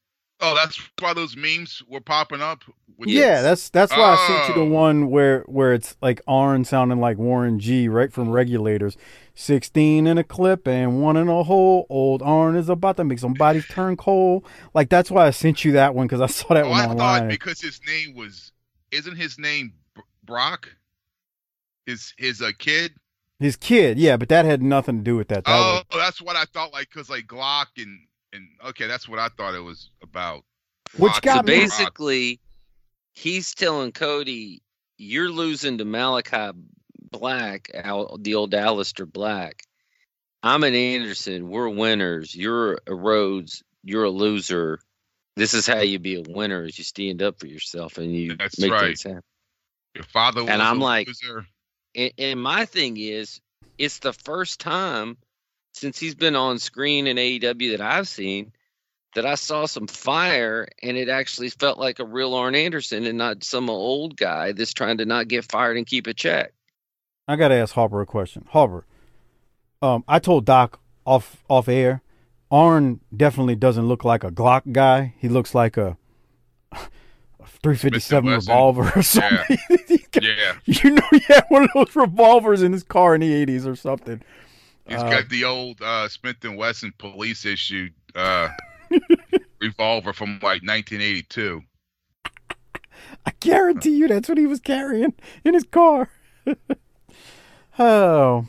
[0.42, 2.64] Oh, that's why those memes were popping up.
[2.98, 4.66] With Yeah, that's that's why I sent you Oh.
[4.66, 8.98] the one where where it's like Arn sounding like Warren G, right from Regulators.
[9.34, 11.86] Sixteen in a clip and one in a hole.
[11.90, 14.46] Old Arn is about to make some bodies turn cold.
[14.74, 16.88] Like that's why I sent you that one because I saw that Oh, one I
[16.88, 17.28] thought online.
[17.30, 18.52] because his name was
[18.92, 19.74] isn't his name
[20.26, 20.70] Brock?
[21.86, 22.94] His his uh, kid.
[23.40, 25.44] His kid, yeah, but that had nothing to do with that.
[25.44, 26.72] That Oh, was, that's what I thought.
[26.72, 28.00] Like, cause like Glock and
[28.34, 30.44] and okay, that's what I thought it was about.
[30.98, 32.40] Which Glock got So and me- basically,
[33.14, 34.62] he's telling Cody,
[34.98, 36.54] "You're losing to Malakai
[37.12, 39.64] Black, Al, the old Aleister Black.
[40.42, 41.50] I'm an Anderson.
[41.50, 42.34] We're winners.
[42.36, 43.64] You're a Rhodes.
[43.84, 44.80] You're a loser.
[45.36, 48.38] This is how you be a winner: is you stand up for yourself and you
[48.38, 48.86] That's make right.
[48.88, 49.22] things happen."
[49.94, 51.46] Your father was And I'm a like- loser.
[51.96, 53.42] And, and my thing is,
[53.78, 55.18] it's the first time
[55.74, 58.52] since he's been on screen in AEW that I've seen
[59.16, 63.18] that I saw some fire, and it actually felt like a real Arn Anderson and
[63.18, 66.54] not some old guy that's trying to not get fired and keep a check.
[67.28, 68.46] I gotta ask Harper a question.
[68.50, 68.86] Harper,
[69.82, 72.02] um, I told Doc off off air,
[72.52, 75.16] Arn definitely doesn't look like a Glock guy.
[75.18, 75.98] He looks like a, a
[77.46, 79.58] 357 revolver or something.
[80.12, 83.46] Got- Yeah, You know, he had one of those revolvers in his car in the
[83.46, 84.22] 80s or something.
[84.88, 88.50] he's Uh, got the old uh, Smith and Wesson police issued uh,
[89.60, 91.62] revolver from like 1982.
[93.26, 96.10] I guarantee you that's what he was carrying in his car.
[97.80, 98.48] oh,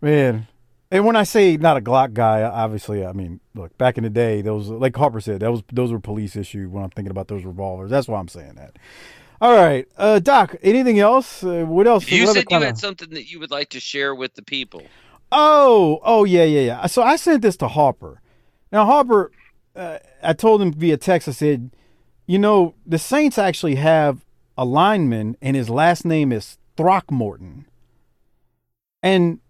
[0.00, 0.46] man.
[0.94, 4.10] And when I say not a Glock guy, obviously, I mean, look, back in the
[4.10, 7.26] day, those, like Harper said, that was those were police issued when I'm thinking about
[7.26, 7.90] those revolvers.
[7.90, 8.76] That's why I'm saying that.
[9.40, 9.88] All right.
[9.96, 11.42] Uh, Doc, anything else?
[11.42, 12.08] Uh, what else?
[12.08, 14.84] You What said you had something that you would like to share with the people.
[15.32, 16.86] Oh, oh yeah, yeah, yeah.
[16.86, 18.22] So I sent this to Harper.
[18.70, 19.32] Now Harper,
[19.74, 21.26] uh, I told him via text.
[21.26, 21.72] I said,
[22.28, 24.24] You know, the Saints actually have
[24.56, 27.66] a lineman, and his last name is Throckmorton.
[29.02, 29.40] And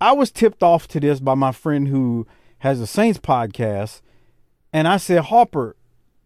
[0.00, 2.26] I was tipped off to this by my friend who
[2.58, 4.00] has a Saints podcast.
[4.72, 5.76] And I said, Harper,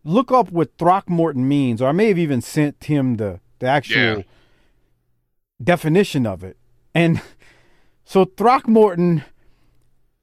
[0.05, 1.81] look up what Throckmorton means.
[1.81, 4.23] Or I may have even sent him the, the actual Yeah.
[5.63, 6.57] definition of it.
[6.95, 7.21] And
[8.05, 9.25] so Throckmorton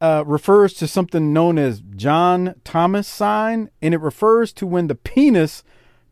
[0.02, 4.96] uh, refers to something known as John Thomas sign, and it refers to when the
[4.96, 5.64] penis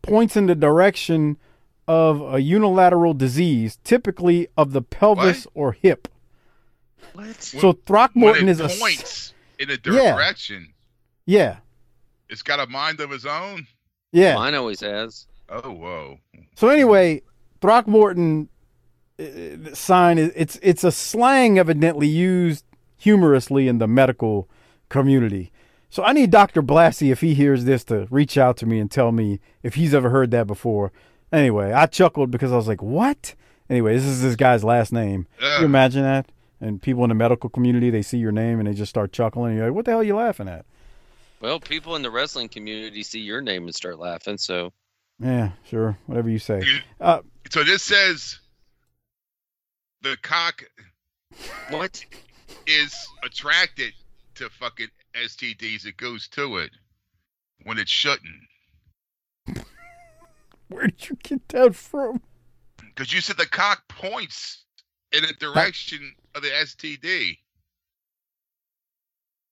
[0.02, 1.38] points in the direction
[1.86, 6.06] of a unilateral disease, typically of the pelvis or hip.
[7.14, 7.42] What?
[7.42, 10.14] So when Throckmorton it is a s- points in a Yeah.
[10.14, 10.72] direction.
[11.26, 11.56] yeah,
[12.28, 13.66] It's got a mind of its own.
[14.12, 14.34] yeah.
[14.34, 15.26] Mine always has.
[15.48, 16.18] Oh whoa.
[16.56, 17.22] So anyway,
[17.60, 18.48] Throckmorton
[19.18, 19.24] uh,
[19.74, 22.64] sign is it's it's a slang evidently used
[22.96, 24.48] humorously in the medical
[24.88, 25.52] community.
[25.90, 26.62] So I need Dr.
[26.62, 29.94] Blassie if he hears this to reach out to me and tell me if he's
[29.94, 30.92] ever heard that before.
[31.32, 33.34] Anyway, I chuckled because I was like, "What?"
[33.70, 35.26] Anyway, this is this guy's last name.
[35.38, 36.26] Can you imagine that?
[36.60, 39.56] And people in the medical community, they see your name and they just start chuckling.
[39.56, 40.64] You're like, "What the hell are you laughing at?"
[41.40, 44.38] Well, people in the wrestling community see your name and start laughing.
[44.38, 44.72] So
[45.20, 46.62] Yeah, sure, whatever you say.
[47.00, 48.40] Uh, So this says
[50.02, 50.64] the cock
[51.70, 52.04] what?
[52.66, 52.94] is
[53.24, 53.92] attracted
[54.36, 55.86] to fucking STDs.
[55.86, 56.70] It goes to it
[57.64, 58.48] when it shouldn't.
[60.68, 62.20] where did you get that from?
[62.78, 64.64] Because you said the cock points
[65.12, 67.38] in the direction of the STD.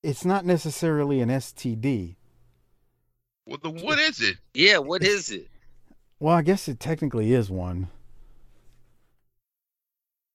[0.02, 2.16] It's not necessarily an STD.
[3.46, 4.36] Well, then what is it?
[4.54, 5.48] Yeah, what is it?
[6.20, 7.88] Well, I guess it technically is one.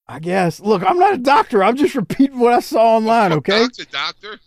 [0.08, 0.60] I guess.
[0.60, 1.64] Look, I'm not a doctor.
[1.64, 3.62] I'm just repeating what I saw online, okay?
[3.62, 4.40] Doctor, doctor.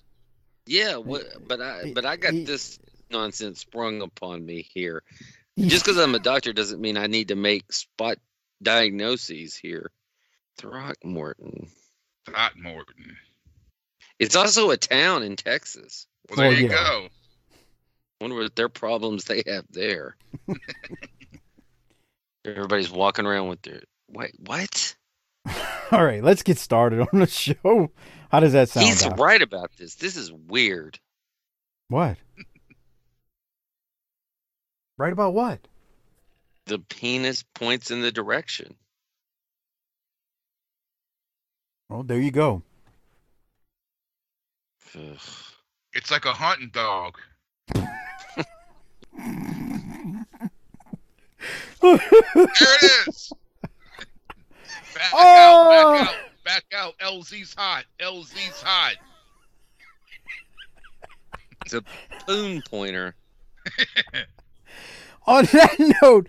[0.66, 1.24] Yeah, what?
[1.46, 2.78] But I but I got He- this
[3.10, 5.02] nonsense sprung upon me here.
[5.58, 8.18] Just because I'm a doctor doesn't mean I need to make spot
[8.62, 9.90] diagnoses here.
[10.58, 11.68] Throckmorton.
[12.26, 13.16] Throckmorton.
[14.18, 16.06] It's also a town in Texas.
[16.28, 16.74] Well, there Oh, you yeah.
[16.74, 17.08] go.
[18.20, 20.16] Wonder what their problems they have there.
[22.44, 24.94] Everybody's walking around with their wait, what?
[25.90, 27.90] All right, let's get started on the show.
[28.30, 28.86] How does that sound?
[28.86, 29.18] He's Doc?
[29.18, 29.94] right about this.
[29.96, 30.98] This is weird.
[31.88, 32.16] What?
[34.98, 35.60] right about what?
[36.66, 38.74] The penis points in the direction.
[41.88, 42.62] Well, there you go.
[44.96, 45.18] Ugh.
[45.92, 47.18] It's like a hunting dog.
[51.82, 51.98] There
[52.42, 53.32] it is.
[54.94, 55.70] Back Oh!
[55.72, 56.98] out, back out, back out.
[56.98, 57.84] LZ's hot.
[58.00, 58.94] LZ's hot.
[61.64, 61.82] It's a
[62.26, 63.14] poon pointer.
[65.26, 66.28] On that note,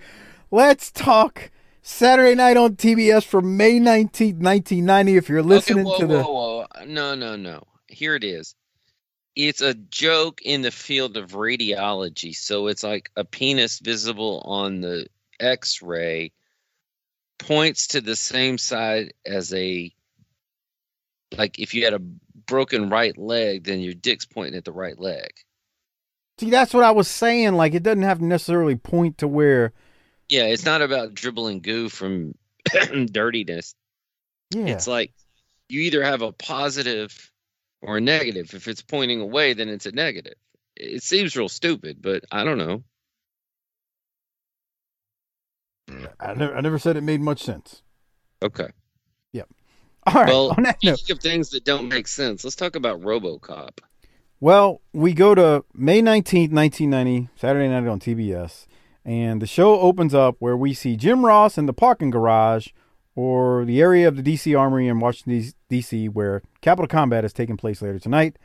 [0.52, 1.52] let's talk
[1.88, 5.18] Saturday night on TBS from May 19th, 1990.
[5.18, 6.24] If you're listening okay, whoa, to the.
[6.24, 6.86] whoa, whoa.
[6.88, 7.64] No, no, no.
[7.88, 8.56] Here it is.
[9.36, 12.36] It's a joke in the field of radiology.
[12.36, 15.06] So it's like a penis visible on the
[15.40, 16.32] x ray
[17.38, 19.94] points to the same side as a.
[21.38, 22.02] Like if you had a
[22.48, 25.30] broken right leg, then your dick's pointing at the right leg.
[26.40, 27.54] See, that's what I was saying.
[27.54, 29.72] Like, it doesn't have to necessarily point to where.
[30.30, 32.34] Yeah, it's not about dribbling goo from
[33.12, 33.76] dirtiness.
[34.52, 34.66] Yeah.
[34.68, 35.14] It's like
[35.70, 37.32] you either have a positive
[37.82, 38.54] or a negative.
[38.54, 40.36] If it's pointing away, then it's a negative.
[40.76, 42.84] It seems real stupid, but I don't know.
[46.20, 47.82] I, never, I never said it made much sense.
[48.42, 48.68] Okay.
[49.34, 49.50] Yep.
[50.08, 50.28] All right.
[50.28, 51.00] well, on that note.
[51.00, 53.80] speaking of things that don't make sense, let's talk about RoboCop.
[54.40, 58.68] Well, we go to May 19th, 1990, Saturday night on TBS,
[59.06, 62.70] and the show opens up where we see Jim Ross in the parking garage
[63.16, 67.56] or the area of the DC Armory in Washington, D.C., where Capital Combat is taking
[67.56, 68.38] place later tonight.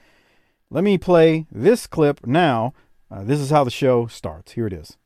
[0.70, 2.74] Let me play this clip now.
[3.10, 4.52] Uh, this is how the show starts.
[4.52, 4.96] Here it is.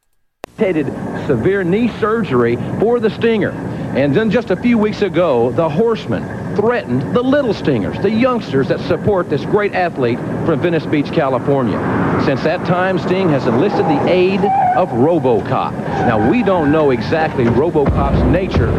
[1.26, 3.50] Severe knee surgery for the Stinger.
[3.50, 6.22] And then just a few weeks ago, the Horsemen
[6.56, 11.78] threatened the Little Stingers, the youngsters that support this great athlete from Venice Beach, California.
[12.24, 14.40] Since that time, Sting has enlisted the aid
[14.76, 15.72] of RoboCop.
[16.06, 18.70] Now, we don't know exactly RoboCop's nature.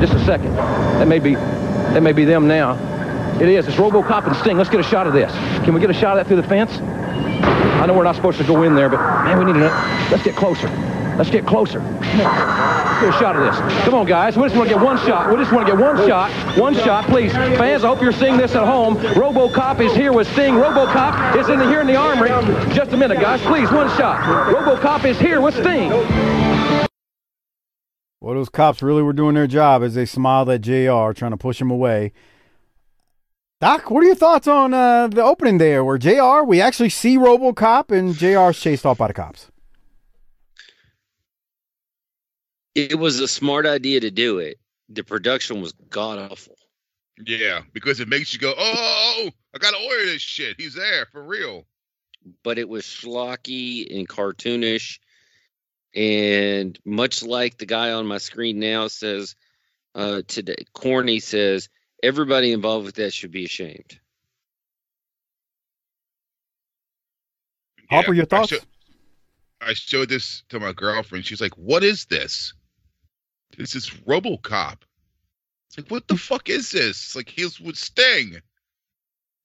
[0.00, 0.54] Just a second.
[0.54, 2.76] That may be, that may be them now.
[3.40, 3.66] It is.
[3.66, 4.56] It's RoboCop and Sting.
[4.56, 5.32] Let's get a shot of this.
[5.64, 6.80] Can we get a shot of that through the fence?
[7.78, 9.68] I know we're not supposed to go in there, but man, we need to.
[10.10, 10.68] Let's get closer.
[11.18, 11.80] Let's get closer.
[11.80, 13.56] Do a shot of this.
[13.84, 14.36] Come on, guys.
[14.36, 15.30] We just want to get one shot.
[15.30, 16.30] We just want to get one shot.
[16.56, 17.32] One shot, please.
[17.32, 18.96] Fans, I hope you're seeing this at home.
[18.96, 20.54] RoboCop is here with Sting.
[20.54, 22.30] RoboCop is in the, here in the armory.
[22.72, 23.40] Just a minute, guys.
[23.42, 24.20] Please, one shot.
[24.52, 25.90] RoboCop is here with Sting.
[28.20, 31.36] Well, those cops really were doing their job as they smiled at JR, trying to
[31.36, 32.12] push him away.
[33.60, 37.18] Doc, what are your thoughts on uh, the opening there where JR, we actually see
[37.18, 39.50] Robocop and JR's chased off by the cops?
[42.76, 44.58] It was a smart idea to do it.
[44.88, 46.54] The production was god awful.
[47.26, 50.54] Yeah, because it makes you go, oh, I gotta order this shit.
[50.56, 51.66] He's there for real.
[52.44, 55.00] But it was schlocky and cartoonish.
[55.96, 59.34] And much like the guy on my screen now says
[59.96, 61.68] uh, today, Corny says,
[62.02, 63.98] everybody involved with that should be ashamed.
[67.90, 68.54] Harper, your I thoughts?
[69.60, 71.24] I showed this to my girlfriend.
[71.24, 72.52] She's like, "What is this?
[73.56, 74.82] This is RoboCop."
[75.68, 78.40] It's like, "What the fuck is this?" It's like he's with Sting.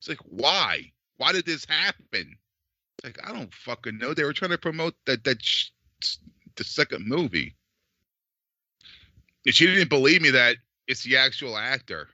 [0.04, 0.92] It's like, why?
[1.16, 2.36] Why did this happen?
[2.98, 4.14] It's like I don't fucking know.
[4.14, 5.70] They were trying to promote that that sh-
[6.58, 7.56] the second movie.
[9.46, 12.10] And she didn't believe me that it's the actual actor.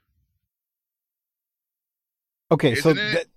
[2.52, 3.28] Okay, so Isn't it?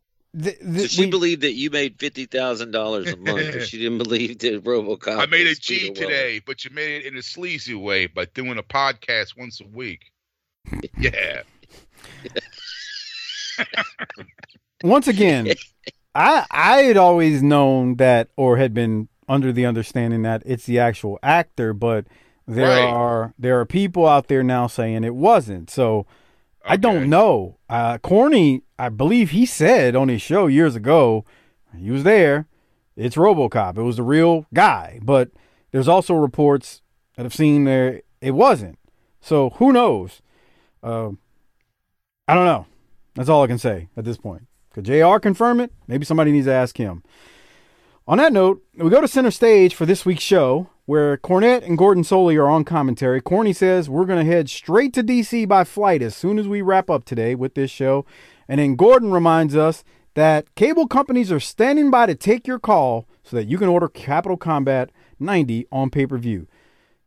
[0.42, 3.52] th- th- th- So she we- believed that you made fifty thousand dollars a month,
[3.52, 5.18] but she didn't believe that RoboCop.
[5.18, 6.12] I made a G Peter Weller.
[6.12, 9.66] today, but you made it in a sleazy way by doing a podcast once a
[9.66, 10.12] week.
[10.98, 11.42] Yeah.
[14.82, 15.52] once again,
[16.14, 20.78] I I had always known that or had been under the understanding that it's the
[20.78, 22.06] actual actor, but
[22.46, 22.82] there Right.
[22.92, 25.70] are there are people out there now saying it wasn't.
[25.70, 26.06] So
[26.64, 27.58] I don't know.
[27.68, 31.24] Uh, Corny, I believe he said on his show years ago,
[31.76, 32.46] he was there.
[32.96, 33.78] It's RoboCop.
[33.78, 35.00] It was the real guy.
[35.02, 35.30] But
[35.70, 36.82] there's also reports
[37.16, 38.78] that have seen there it wasn't.
[39.20, 40.22] So who knows?
[40.82, 41.10] Uh,
[42.28, 42.66] I don't know.
[43.14, 44.46] That's all I can say at this point.
[44.72, 45.72] Could JR confirm it?
[45.86, 47.02] Maybe somebody needs to ask him.
[48.06, 51.78] On that note, we go to center stage for this week's show, where Cornette and
[51.78, 53.20] Gordon Solie are on commentary.
[53.20, 56.62] Corny says we're going to head straight to DC by flight as soon as we
[56.62, 58.04] wrap up today with this show.
[58.48, 63.06] And then Gordon reminds us that cable companies are standing by to take your call
[63.22, 66.46] so that you can order Capital Combat 90 on pay per view.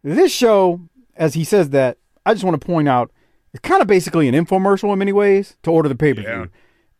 [0.03, 0.81] This show,
[1.15, 3.11] as he says that, I just want to point out,
[3.53, 6.29] it's kind of basically an infomercial in many ways to order the pay per view.
[6.29, 6.45] Yeah.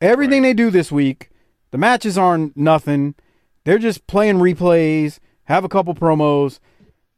[0.01, 1.29] Everything they do this week,
[1.71, 3.15] the matches aren't nothing.
[3.63, 6.60] They're just playing replays, have a couple promos.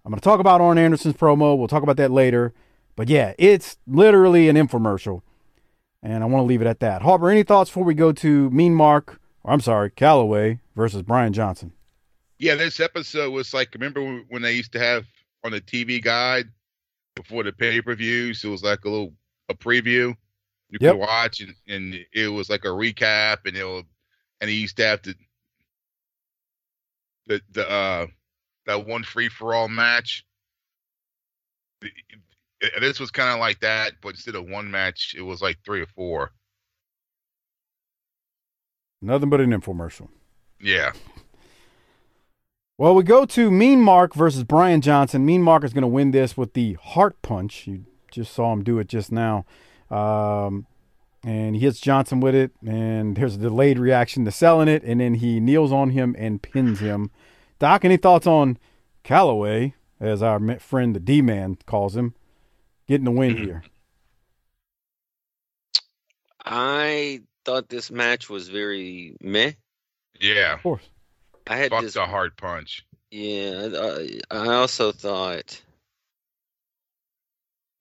[0.06, 1.58] I'm going to talk about Arn Anderson's promo.
[1.58, 2.54] We'll talk about that later.
[2.96, 5.22] But yeah, it's literally an infomercial.
[6.02, 7.02] And I want to leave it at that.
[7.02, 11.34] Harper, any thoughts before we go to Mean Mark, or I'm sorry, Calaway versus Brian
[11.34, 11.74] Johnson?
[12.40, 15.06] Yeah, this episode was like remember when- when they used to have
[15.44, 16.46] on the TV guide
[17.16, 19.13] before the pay per views, it was like a little
[19.50, 20.16] a preview
[20.70, 20.94] you Yep.
[20.94, 23.84] could watch, and, and it was like a recap, and it will,
[24.42, 25.16] and he used to have to
[27.28, 28.08] the the uh
[28.66, 30.26] that one free for all match.
[32.80, 35.82] This was kind of like that, but instead of one match, it was like three
[35.82, 36.32] or four.
[39.02, 40.10] Nothing but an infomercial.
[40.60, 40.92] Yeah,
[42.80, 45.26] Well, we go to Mean Mark versus Brian Johnson.
[45.26, 47.66] Mean Mark is going to win this with the heart punch.
[47.66, 49.46] You just saw him do it just now.
[49.90, 50.68] Um,
[51.28, 55.02] and he hits Johnson with it, and there's a delayed reaction to selling it, and
[55.02, 57.12] then he kneels on him and pins him.
[57.60, 58.58] Doc, any thoughts on
[59.04, 62.13] Calaway, as our friend the D Man calls him,
[62.88, 63.63] getting the win here?
[66.46, 69.52] I thought this match was very meh.
[70.22, 70.54] yeah.
[70.54, 70.90] Of course.
[71.46, 71.94] I had Fuck this.
[71.96, 72.86] the hard punch.
[73.12, 75.62] Yeah, I, I also thought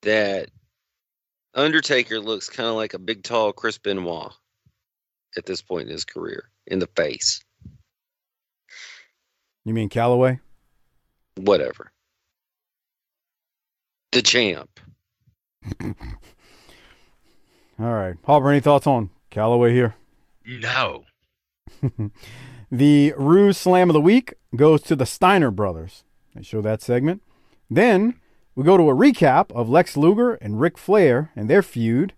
[0.02, 0.50] that
[1.56, 4.32] Undertaker looks kind of like a big, tall Chris Benoit
[5.36, 7.40] at this point in his career in the face.
[9.64, 10.38] You mean Calaway?
[11.36, 11.90] Whatever.
[14.12, 14.78] The champ.
[15.82, 15.94] All
[17.78, 18.14] right.
[18.24, 19.96] Harper, any thoughts on Calaway here?
[20.46, 21.04] No.
[22.70, 26.02] The Ruse Slam of the Week goes to the Steiner brothers.
[26.34, 27.22] They show that segment.
[27.70, 28.14] Then
[28.56, 32.14] we go to a recap of Lex Luger and Ric Flair and their feud.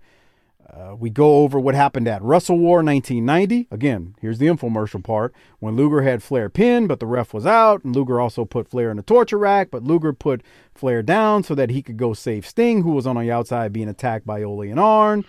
[0.72, 3.66] Uh, we go over what happened at WrestleWar 1990.
[3.72, 5.34] Again, here's the infomercial part.
[5.59, 8.91] When Luger had Flair pinned, but the ref was out, and Luger also put Flair
[8.91, 10.43] in the torture rack, but Luger put
[10.74, 13.89] Flair down so that he could go save Sting, who was on the outside being
[13.89, 15.24] attacked by Ole and Arn.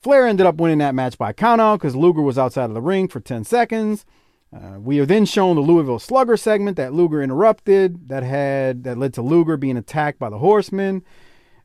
[0.00, 3.06] Flair ended up winning that match by countout because Luger was outside of the ring
[3.06, 4.06] for 10 seconds.
[4.54, 8.98] Uh, we are then shown the Louisville Slugger segment that Luger interrupted, that had that
[8.98, 11.02] led to Luger being attacked by the Horsemen.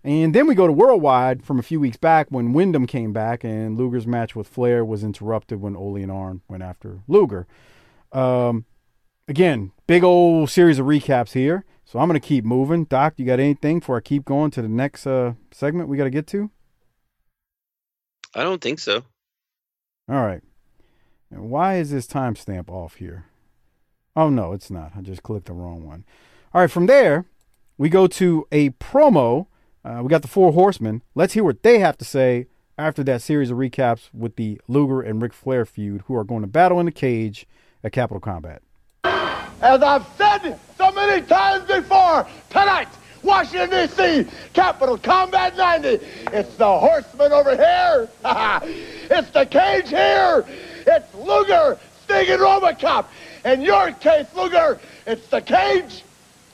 [0.04, 3.44] And then we go to Worldwide from a few weeks back when Windham came back
[3.44, 7.46] and Luger's match with Flair was interrupted when Ole and Arn went after Luger.
[8.14, 8.64] Um,
[9.28, 11.66] again, big old series of recaps here.
[11.84, 12.86] So I'm going to keep moving.
[12.86, 16.06] Doc, you got anything before I keep going to the next uh, segment we got
[16.06, 16.52] to get to?
[18.34, 19.04] I don't think so.
[20.10, 20.42] All right.
[21.32, 23.26] And why is this timestamp off here?
[24.16, 24.94] Oh, no, it's not.
[24.98, 26.06] I just clicked the wrong one.
[26.54, 27.26] All right, from there,
[27.78, 29.48] we go to a promo.
[29.84, 31.04] Uh, we got the Four Horsemen.
[31.14, 32.48] Let's hear what they have to say
[32.78, 36.42] after that series of recaps with the Luger and Ric Flair feud, who are going
[36.42, 37.48] to battle in the cage
[37.84, 38.62] at Capital Combat.
[39.04, 42.90] As I've said so many times before, tonight,
[43.24, 45.88] Washington, D.C., Capital Combat 90.
[46.32, 48.08] It's the Horsemen over here.
[49.10, 50.46] it's the cage here.
[50.88, 53.06] It's Luger, Sting, and Robocop.
[53.44, 56.04] In your case, Luger, it's the cage,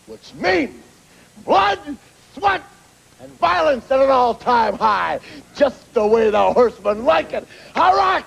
[0.08, 0.76] which means
[1.46, 1.80] blood,
[2.34, 2.64] sweat,
[3.22, 5.20] and violence at an all-time high.
[5.56, 7.48] Just the way the Horsemen like it.
[7.76, 8.26] All right.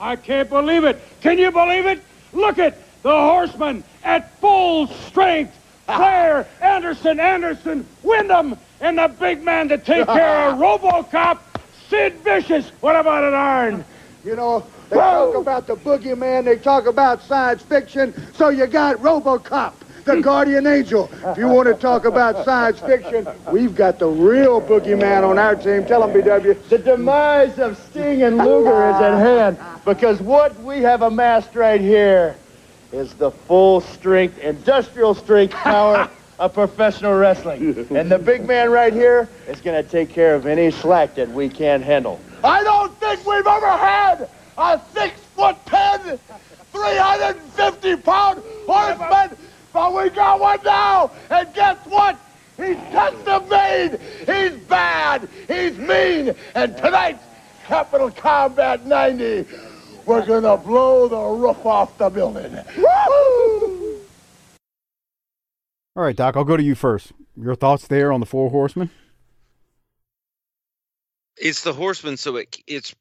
[0.00, 1.00] I can't believe it.
[1.20, 2.02] Can you believe it?
[2.32, 5.58] Look at the Horsemen at full strength.
[5.86, 11.38] Flair, Anderson, Anderson, Windham, and the big man to take care of RoboCop,
[11.88, 12.70] Sid Vicious.
[12.80, 13.84] What about it, Arn?
[14.24, 18.96] You know, they talk about the boogeyman, they talk about science fiction, so you got
[18.98, 19.72] RoboCop,
[20.04, 21.10] the guardian angel.
[21.24, 25.56] If you want to talk about science fiction, we've got the real boogeyman on our
[25.56, 25.86] team.
[25.86, 26.68] Tell them, BW.
[26.68, 31.80] The demise of Sting and Luger is at hand, because what we have amassed right
[31.80, 32.36] here
[32.92, 37.86] is the full strength, industrial strength power of professional wrestling.
[37.96, 41.30] And the big man right here is going to take care of any slack that
[41.30, 42.20] we can't handle.
[42.44, 44.28] I don't think we've ever had
[44.62, 46.18] a six foot ten,
[46.72, 49.36] 350 pound horseman,
[49.72, 51.10] but we got one now.
[51.30, 52.18] And guess what?
[52.56, 53.98] He's custom made.
[54.26, 55.28] He's bad.
[55.48, 56.34] He's mean.
[56.54, 57.24] And tonight's
[57.66, 59.46] Capital Combat 90
[60.06, 62.52] we're gonna blow the roof off the building.
[62.76, 64.00] Woo!
[65.94, 67.12] All right, Doc, I'll go to you first.
[67.36, 68.90] Your thoughts there on the Four Horsemen?
[71.36, 72.94] It's the Horsemen, so it, it's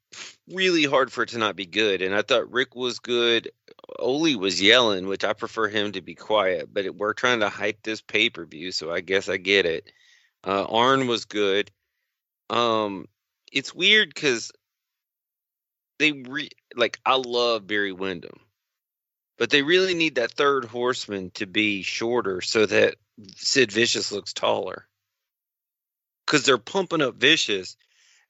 [0.47, 2.01] really hard for it to not be good.
[2.01, 3.51] And I thought Rick was good.
[3.99, 7.49] Ole was yelling, which I prefer him to be quiet, but it, we're trying to
[7.49, 9.91] hype this pay per view, so I guess I get it.
[10.45, 11.71] Uh, Arn was good.
[12.49, 13.07] Um,
[13.51, 14.51] it's weird because
[15.99, 18.39] they re- like I love Barry Windham,
[19.37, 22.95] but they really need that third horseman to be shorter so that
[23.35, 24.87] Sid Vicious looks taller.
[26.25, 27.75] Because they're pumping up Vicious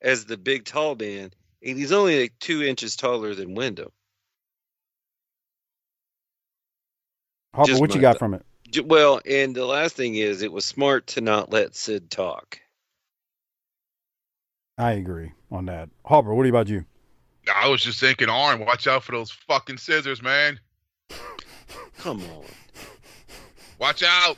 [0.01, 1.31] as the big tall man,
[1.63, 3.91] and he's only like two inches taller than Windham.
[7.53, 8.45] Harper, Just what you got th- from it?
[8.69, 12.59] J- Well, and the last thing is, it was smart to not let Sid talk.
[14.77, 15.89] I agree on that.
[16.05, 16.85] Harper, what about you?
[17.53, 20.59] I was just thinking, Arn, watch out for those fucking scissors, man.
[21.97, 22.45] Come on.
[23.79, 24.37] Watch out.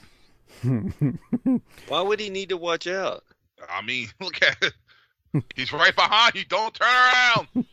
[1.87, 3.23] Why would he need to watch out?
[3.69, 4.73] I mean, look at it.
[5.55, 6.45] He's right behind you.
[6.45, 7.65] Don't turn around.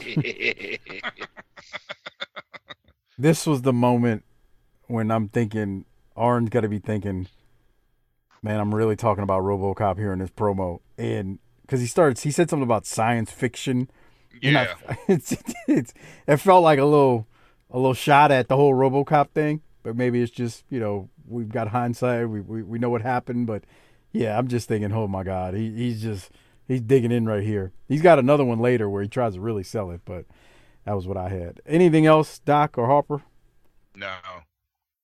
[3.18, 4.24] this was the moment
[4.86, 5.84] when I'm thinking
[6.16, 7.28] Arn's got to be thinking,
[8.42, 12.30] man, I'm really talking about RoboCop here in this promo, and because he starts, he
[12.30, 13.88] said something about science fiction.
[14.42, 14.96] And I- Yeah.
[15.08, 15.36] it's,
[15.68, 15.94] it's
[16.26, 17.26] it felt like a little
[17.70, 21.48] a little shot at the whole RoboCop thing, but maybe it's just you know we've
[21.48, 23.64] got hindsight, we we, we know what happened, but
[24.12, 26.30] yeah, I'm just thinking, oh my god, he he's just
[26.66, 27.72] he's digging in right here.
[27.88, 30.24] He's got another one later where he tries to really sell it, but
[30.84, 31.60] that was what I had.
[31.66, 33.22] Anything else, Doc or Harper?
[33.94, 34.14] No.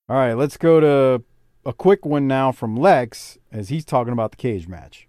[0.09, 1.23] All right, let's go to
[1.65, 5.07] a quick one now from Lex as he's talking about the cage match.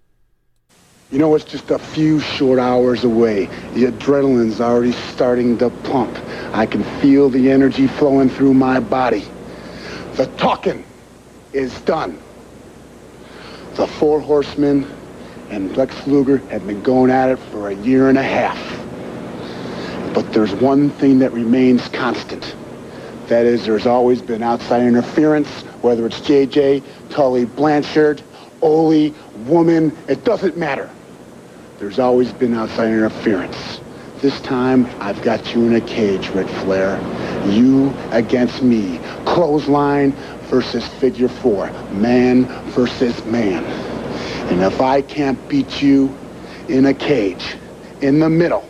[1.11, 3.47] You know, it's just a few short hours away.
[3.75, 6.17] The adrenaline's already starting to pump.
[6.55, 9.27] I can feel the energy flowing through my body.
[10.15, 10.85] The talking
[11.53, 12.19] is done.
[13.75, 14.87] The Four Horsemen
[15.53, 18.59] and Lex Luger have been going at it for a year and a half.
[20.15, 22.57] But there's one thing that remains constant.
[23.27, 25.49] That is, there's always been outside interference,
[25.83, 28.23] whether it's JJ, Tully Blanchard,
[28.63, 29.11] Ole,
[29.47, 30.89] woman, it doesn't matter.
[31.79, 33.81] There's always been outside interference.
[34.21, 36.99] This time, I've got you in a cage, Ric Flair.
[37.47, 39.01] You against me.
[39.27, 40.13] Clothesline
[40.45, 41.71] versus figure four.
[41.91, 43.92] Man versus man.
[44.51, 46.15] And if I can't beat you
[46.69, 47.57] in a cage,
[48.01, 48.69] in the middle,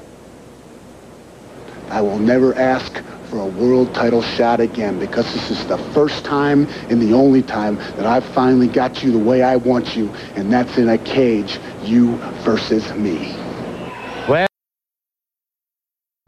[1.89, 6.25] I will never ask for a world title shot again because this is the first
[6.25, 10.11] time and the only time that I've finally got you the way I want you,
[10.37, 13.35] and that's in a cage, you versus me.
[14.29, 14.47] Well,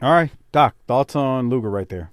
[0.01, 2.09] All right, Doc, thoughts on Luger right there?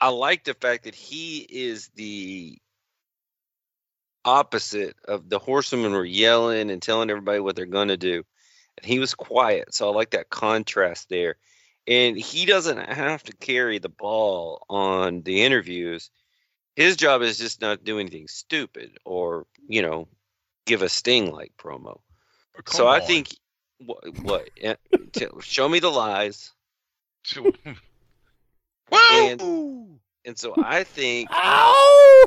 [0.00, 2.58] I like the fact that he is the
[4.24, 8.22] opposite of the horsemen were yelling and telling everybody what they're going to do.
[8.78, 9.74] And he was quiet.
[9.74, 11.36] So I like that contrast there.
[11.86, 16.10] And he doesn't have to carry the ball on the interviews.
[16.76, 20.08] His job is just not do anything stupid or, you know,
[20.66, 22.00] give a sting like promo.
[22.66, 23.06] so I on.
[23.06, 23.28] think
[23.78, 24.74] what, what eh,
[25.12, 26.52] t- show me the lies.
[28.92, 32.26] And, and so I think Ow!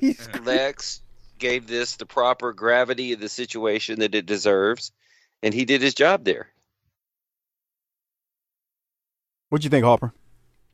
[0.44, 1.00] Lex
[1.44, 4.92] gave this the proper gravity of the situation that it deserves,
[5.42, 6.48] and he did his job there.
[9.50, 10.14] What do you think, Harper?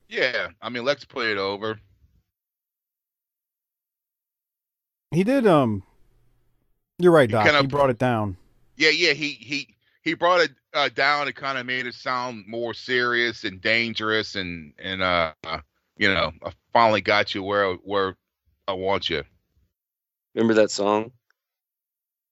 [0.09, 1.81] Yeah, I mean, let's play it over.
[5.11, 5.45] He did.
[5.45, 5.83] Um,
[7.01, 7.47] you're right, He Doc.
[7.47, 8.37] kinda- he brought it down.
[8.77, 11.27] Yeah, yeah, he he he brought it uh, down.
[11.27, 15.61] It kind of made it sound more serious and dangerous, and and uh, uh,
[15.97, 18.17] you know, I finally got you where where
[18.69, 19.25] I want you.
[20.35, 21.13] Remember that song?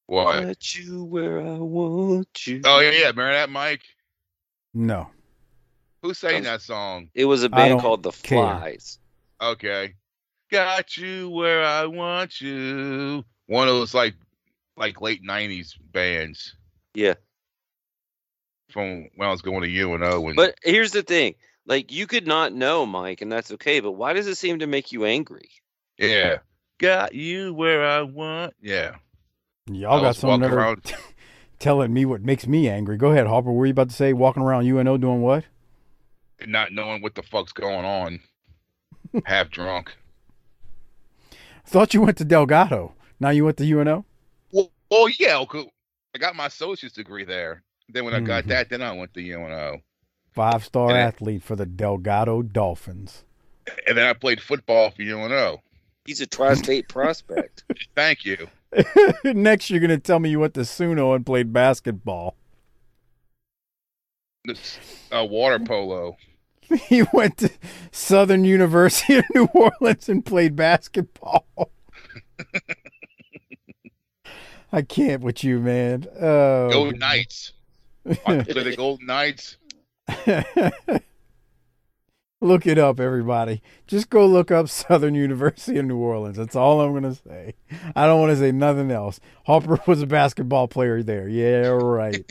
[0.07, 0.43] What?
[0.43, 2.63] Got you where I want you.
[2.65, 3.07] Oh yeah, yeah.
[3.09, 3.83] Remember that, Mike?
[4.73, 5.11] No.
[6.03, 7.11] Who sang that song?
[7.15, 8.39] It was a band called The care.
[8.39, 8.99] Flies.
[9.43, 9.95] Okay.
[10.51, 13.25] Got you where I want you.
[13.47, 14.15] One of those like
[14.77, 16.55] like late nineties bands
[16.95, 17.15] Yeah.
[18.71, 21.35] from when I was going to UNO and But here's the thing.
[21.67, 24.67] Like you could not know, Mike, and that's okay, but why does it seem to
[24.67, 25.51] make you angry?
[25.99, 26.39] yeah.
[26.79, 28.97] Got you where I want yeah.
[29.71, 30.81] Y'all I got some nerve
[31.59, 32.97] telling me what makes me angry.
[32.97, 33.51] Go ahead, Harper.
[33.51, 34.13] What were you about to say?
[34.13, 35.45] Walking around UNO doing what?
[36.47, 38.21] not knowing what the fuck's going on.
[39.25, 39.97] Half drunk.
[41.67, 42.95] Thought you went to Delgado.
[43.21, 44.05] Now you went to UNO.
[44.53, 45.69] Well, well yeah, okay.
[46.15, 47.63] I got my associate's degree there.
[47.89, 48.49] Then when I got Mhm.
[48.49, 49.81] that, then I went to UNO.
[50.31, 53.25] Five star athlete for the Delgado Dolphins.
[53.87, 55.63] And then I played football for UNO.
[56.09, 57.65] He's a tri-state prospect.
[57.95, 58.49] Thank you.
[59.25, 62.35] Next, you're gonna tell me you went to Suno and played basketball.
[64.47, 64.79] This,
[65.13, 66.17] uh, water polo.
[66.87, 67.51] He went to
[67.93, 71.47] Southern University of New Orleans and played basketball.
[74.71, 76.07] I can't with you, man.
[76.21, 77.53] Oh, Golden Knights.
[78.07, 79.57] I played the Golden Knights.
[82.41, 83.63] Look it up, everybody.
[83.87, 86.37] Just go look up Southern University of New Orleans.
[86.37, 87.55] That's all I'm gonna say.
[87.95, 89.21] I don't want to say nothing else.
[89.47, 91.29] Harper was a basketball player there.
[91.29, 92.25] Yeah, right.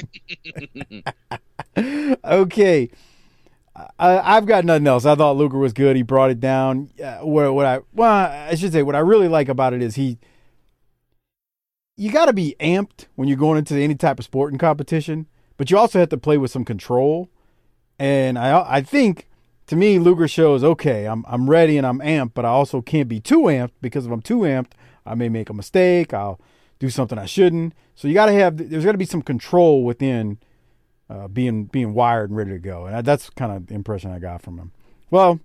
[2.23, 2.89] okay.
[3.99, 5.05] I, I've got nothing else.
[5.05, 5.95] I thought Luger was good.
[5.95, 6.89] He brought it down.
[7.03, 9.95] Uh, what, what I well, I should say what I really like about it is
[9.95, 10.17] he.
[11.99, 15.25] You got to be amped when you're going into any type of sporting competition,
[15.57, 17.29] but you also have to play with some control.
[17.97, 19.27] And I I think
[19.67, 21.05] to me Luger shows okay.
[21.05, 24.11] I'm I'm ready and I'm amped, but I also can't be too amped because if
[24.11, 24.71] I'm too amped,
[25.05, 26.13] I may make a mistake.
[26.13, 26.39] I'll
[26.79, 27.73] do something I shouldn't.
[27.95, 30.39] So you got to have there's got to be some control within
[31.09, 32.85] uh, being being wired and ready to go.
[32.85, 34.71] And that's kind of the impression I got from him.
[35.09, 35.39] Well,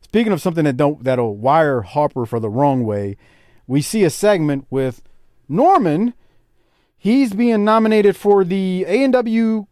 [0.00, 3.16] speaking of something that don't that'll wire Harper for the wrong way,
[3.66, 5.02] we see a segment with
[5.48, 6.14] Norman.
[6.98, 9.66] He's being nominated for the A&W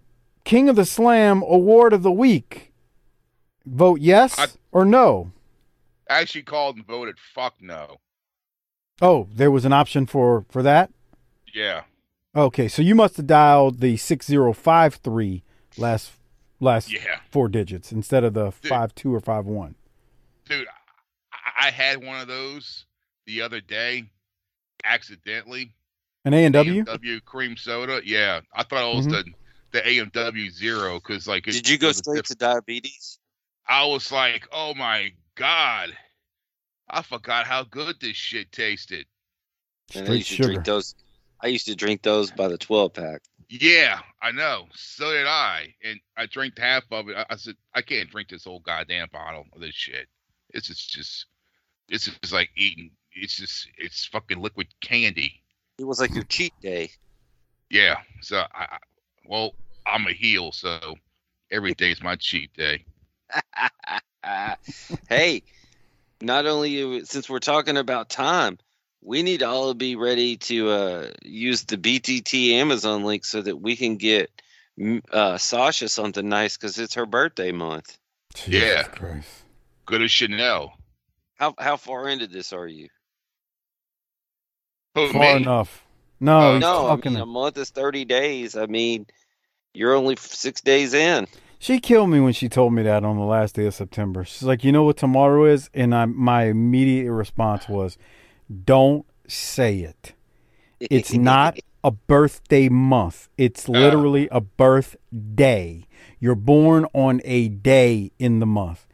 [0.45, 2.74] King of the Slam Award of the Week.
[3.67, 5.33] Vote yes I- or no.
[6.11, 7.99] I actually called and voted fuck no.
[9.01, 10.91] Oh, there was an option for for that.
[11.53, 11.83] Yeah.
[12.37, 15.43] Okay, so you must have dialed the six zero five three
[15.79, 16.13] last
[16.61, 17.21] last Yeah.
[17.31, 18.69] four digits instead of the Dude.
[18.69, 19.75] five two or five one.
[20.49, 20.67] Dude,
[21.33, 22.85] I, I had one of those
[23.27, 24.05] the other day
[24.85, 25.73] accidentally.
[26.27, 26.81] An A and W.
[26.83, 28.01] A&W cream soda.
[28.05, 28.41] Yeah.
[28.55, 29.11] I thought it was Mhm.
[29.11, 29.25] the
[29.73, 33.19] the A&W zero because like it, Did you go straight to diabetes?
[33.67, 35.91] I was like, oh my god,
[36.89, 39.07] I forgot how good this shit tasted.
[39.95, 40.95] And I Straight used to drink those.
[41.41, 43.23] I used to drink those by the 12 pack.
[43.49, 44.67] Yeah, I know.
[44.75, 47.17] So did I, and I drank half of it.
[47.17, 50.09] I, I said, I can't drink this whole goddamn bottle of this shit.
[50.51, 51.27] It's just, just,
[51.89, 52.91] it's just like eating.
[53.13, 55.43] It's just, it's fucking liquid candy.
[55.79, 56.91] It was like your cheat day.
[57.71, 57.97] Yeah.
[58.23, 58.79] So I, I
[59.27, 59.55] well,
[59.87, 60.97] I'm a heel, so
[61.51, 62.85] every day is my cheat day.
[65.09, 65.43] hey,
[66.21, 68.59] not only since we're talking about time,
[69.03, 73.57] we need to all be ready to uh, use the BTT Amazon link so that
[73.57, 74.31] we can get
[75.13, 77.99] uh, Sasha something nice because it's her birthday month.
[78.35, 78.83] Jesus Yeah.
[78.85, 79.29] Christ.
[79.87, 80.73] Go to Chanel.
[81.37, 82.89] How how far into this are you?
[84.95, 85.37] Who, Far me?
[85.37, 85.85] enough.
[86.21, 88.57] No, he's no, I mean, a month is thirty days.
[88.57, 89.07] I mean,
[89.75, 91.27] you're only six days in.
[91.59, 94.25] She killed me when she told me that on the last day of September.
[94.25, 97.97] She's like, "You know what tomorrow is?" And I, my immediate response was,
[98.65, 100.15] "Don't say it.
[100.81, 103.29] It's not a birthday month.
[103.39, 103.73] It's oh.
[103.73, 105.87] literally a birthday.
[106.21, 108.87] You're born on a day in the month."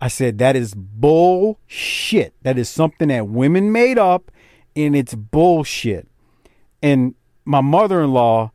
[0.00, 2.34] I said, "That is bullshit.
[2.42, 4.30] That is something that women made up,
[4.74, 6.08] and it's bullshit."
[6.82, 8.52] And my mother-in-law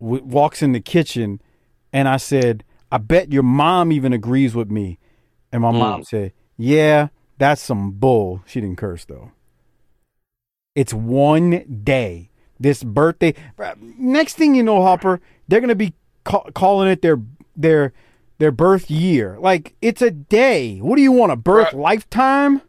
[0.00, 1.40] w- walks in the kitchen,
[1.92, 4.98] and I said, "I bet your mom even agrees with me."
[5.52, 6.06] And my mom mm.
[6.06, 7.08] said, "Yeah,
[7.38, 9.32] that's some bull." She didn't curse though.
[10.74, 12.30] It's one day.
[12.58, 13.34] This birthday.
[13.98, 17.20] Next thing you know, Harper, they're gonna be ca- calling it their
[17.54, 17.92] their
[18.38, 19.38] their birth year.
[19.38, 20.78] Like it's a day.
[20.78, 21.32] What do you want?
[21.32, 22.62] A birth lifetime?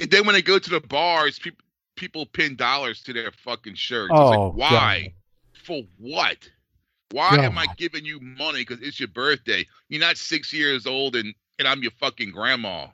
[0.00, 1.64] And then when they go to the bars, people
[1.96, 4.12] people pin dollars to their fucking shirts.
[4.14, 5.14] Oh, it's like, oh, why?
[5.64, 6.50] For what?
[7.10, 9.66] Why am I giving you money because it's your birthday?
[9.88, 12.88] You're not six years old and, and I'm your fucking grandma.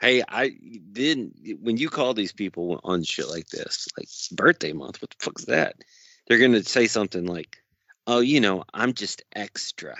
[0.00, 0.52] Hey, I
[0.92, 5.00] didn't when you call these people on shit like this, like birthday month.
[5.02, 5.76] What the fuck's that?
[6.26, 7.62] They're gonna say something like,
[8.06, 9.96] "Oh, you know, I'm just extra."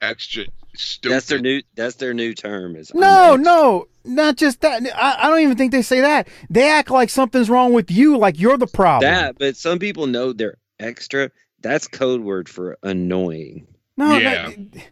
[0.00, 0.44] Extra
[0.74, 1.14] stupid.
[1.14, 1.62] That's their new.
[1.74, 2.76] That's their new term.
[2.76, 3.42] Is No, extra.
[3.44, 4.82] no, not just that.
[4.94, 6.28] I, I don't even think they say that.
[6.50, 9.10] They act like something's wrong with you, like you're the problem.
[9.12, 11.30] That, but some people know they're extra.
[11.60, 13.66] That's code word for annoying.
[13.96, 14.50] no, Yeah.
[14.50, 14.82] that-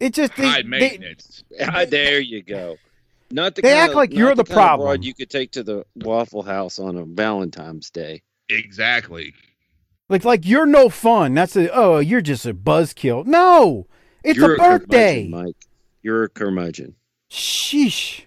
[0.00, 1.44] it just they, high they, maintenance.
[1.60, 2.76] Ah, there you go.
[3.30, 5.02] Not the They act of- like you're the kind of problem.
[5.02, 8.22] You could take to the Waffle House on a Valentine's Day.
[8.48, 9.32] exactly.
[10.08, 11.34] like like you're no fun.
[11.34, 13.26] That's a oh you're just a buzzkill.
[13.26, 13.86] No,
[14.24, 15.24] it's You're a birthday.
[15.24, 15.56] curmudgeon, Mike.
[16.02, 16.94] You're a curmudgeon.
[17.30, 18.22] Sheesh.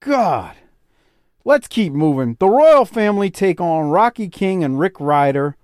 [0.00, 0.54] God.
[1.44, 2.36] Let's keep moving.
[2.38, 5.56] The royal family take on Rocky King and Rick Ryder.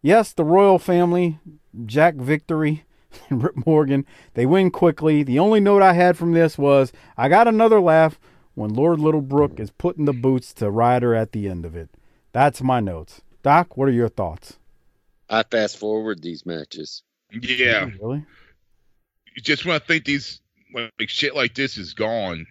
[0.00, 1.38] Yes, the royal family,
[1.86, 2.84] Jack Victory
[3.30, 5.22] and Rip Morgan, they win quickly.
[5.22, 8.18] The only note I had from this was I got another laugh
[8.54, 11.90] when Lord Littlebrook is putting the boots to Ryder at the end of it.
[12.32, 13.22] That's my notes.
[13.42, 14.58] Doc, what are your thoughts?
[15.28, 17.02] I fast forward these matches.
[17.32, 17.90] Yeah.
[18.00, 18.24] Really?
[19.36, 20.40] Just when I think these
[20.74, 22.46] like shit like this is gone,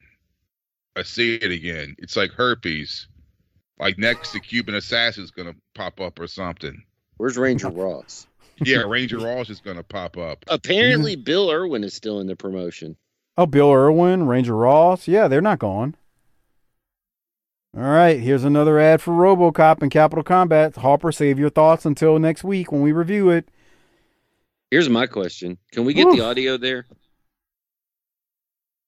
[0.95, 1.95] I see it again.
[1.99, 3.07] It's like herpes.
[3.79, 6.83] Like next to Cuban Assassin's gonna pop up or something.
[7.17, 8.27] Where's Ranger Ross?
[8.63, 10.43] Yeah, Ranger Ross is gonna pop up.
[10.47, 12.95] Apparently, Bill Irwin is still in the promotion.
[13.37, 15.07] Oh, Bill Irwin, Ranger Ross.
[15.07, 15.95] Yeah, they're not gone.
[17.75, 20.75] All right, here's another ad for RoboCop and Capital Combat.
[20.75, 23.49] Harper, save your thoughts until next week when we review it.
[24.73, 26.15] Here's my question: Can we get Woof.
[26.17, 26.87] the audio there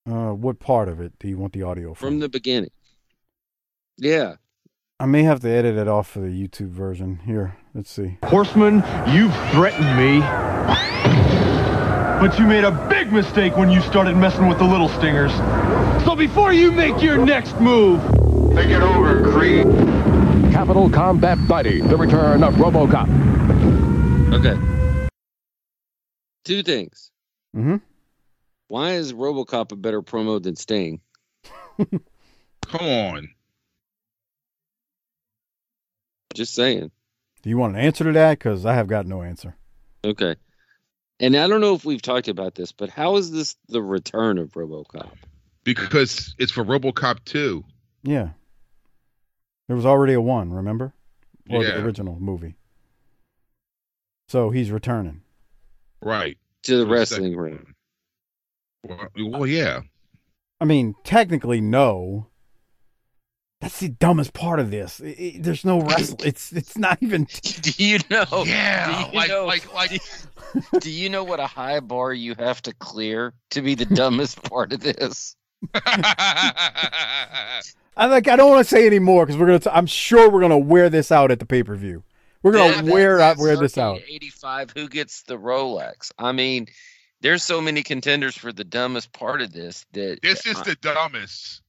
[0.09, 2.07] Uh, what part of it do you want the audio from?
[2.07, 2.71] from the beginning?
[3.95, 4.37] Yeah,
[4.99, 7.19] I may have to edit it off for the YouTube version.
[7.27, 8.17] Here, let's see.
[8.23, 8.77] Horseman,
[9.13, 10.21] you've threatened me.
[12.19, 15.33] But you made a big mistake when you started messing with the little stingers.
[16.03, 18.01] So before you make your next move,
[18.55, 19.67] Think it over, Creed.
[20.51, 24.33] Capital Combat Buddy, the return of RoboCop.
[24.33, 24.74] okay.
[26.45, 27.11] Two things.
[27.55, 27.77] Mm-hmm.
[28.67, 31.01] Why is RoboCop a better promo than Sting?
[31.77, 33.29] Come on.
[36.33, 36.91] Just saying.
[37.41, 38.39] Do you want an answer to that?
[38.39, 39.55] Because I have got no answer.
[40.03, 40.35] Okay.
[41.19, 44.37] And I don't know if we've talked about this, but how is this the return
[44.37, 45.11] of RoboCop?
[45.63, 47.63] Because it's for RoboCop 2.
[48.03, 48.29] Yeah.
[49.67, 50.93] There was already a one, remember?
[51.49, 51.75] Or Yeah.
[51.77, 52.55] the original movie.
[54.27, 55.21] So he's returning.
[56.05, 56.37] Right.
[56.63, 57.73] To the For wrestling second ring.
[58.87, 59.81] Well, well, yeah.
[60.61, 62.27] I mean, technically, no.
[63.61, 65.01] That's the dumbest part of this.
[65.03, 66.17] I- I- there's no wrestle.
[66.23, 67.23] It's it's not even.
[67.61, 68.25] Do you know?
[68.45, 72.13] Yeah, do you like- know, like- like- Do, do you know what a high bar
[72.13, 75.35] you have to clear to be the dumbest part of this?
[77.97, 78.27] I like.
[78.27, 79.59] I don't want to say any more because we're gonna.
[79.59, 82.03] T- I'm sure we're gonna wear this out at the pay per view.
[82.45, 84.01] We're gonna Yeah, wear out wear this out.
[84.07, 84.69] 85.
[84.77, 86.11] Who gets the Rolex?
[86.19, 86.67] I mean,
[87.21, 90.63] there's so many contenders for the dumbest part of this that This uh, is I-
[90.63, 91.61] the dumbest.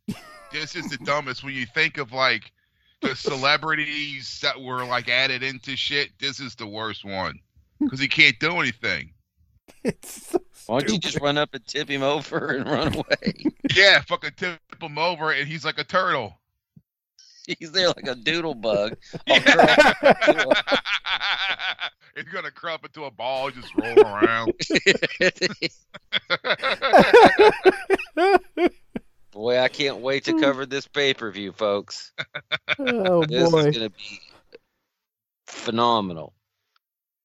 [0.53, 1.43] this is the dumbest.
[1.43, 2.53] When you think of like
[3.01, 7.39] the celebrities that were like added into shit, this is the worst one
[7.81, 9.12] because he can't do anything.
[9.83, 13.35] It's so Why don't you just run up and tip him over and run away?
[13.74, 16.39] Yeah, fucking tip him over and he's like a turtle.
[17.59, 18.97] He's there like a doodle bug.
[19.28, 20.53] all.
[22.16, 24.53] It's gonna crump into a ball, just roll around.
[29.32, 32.12] Boy, I can't wait to cover this pay per view, folks.
[32.78, 34.20] Oh This boy, is gonna be
[35.47, 36.32] phenomenal.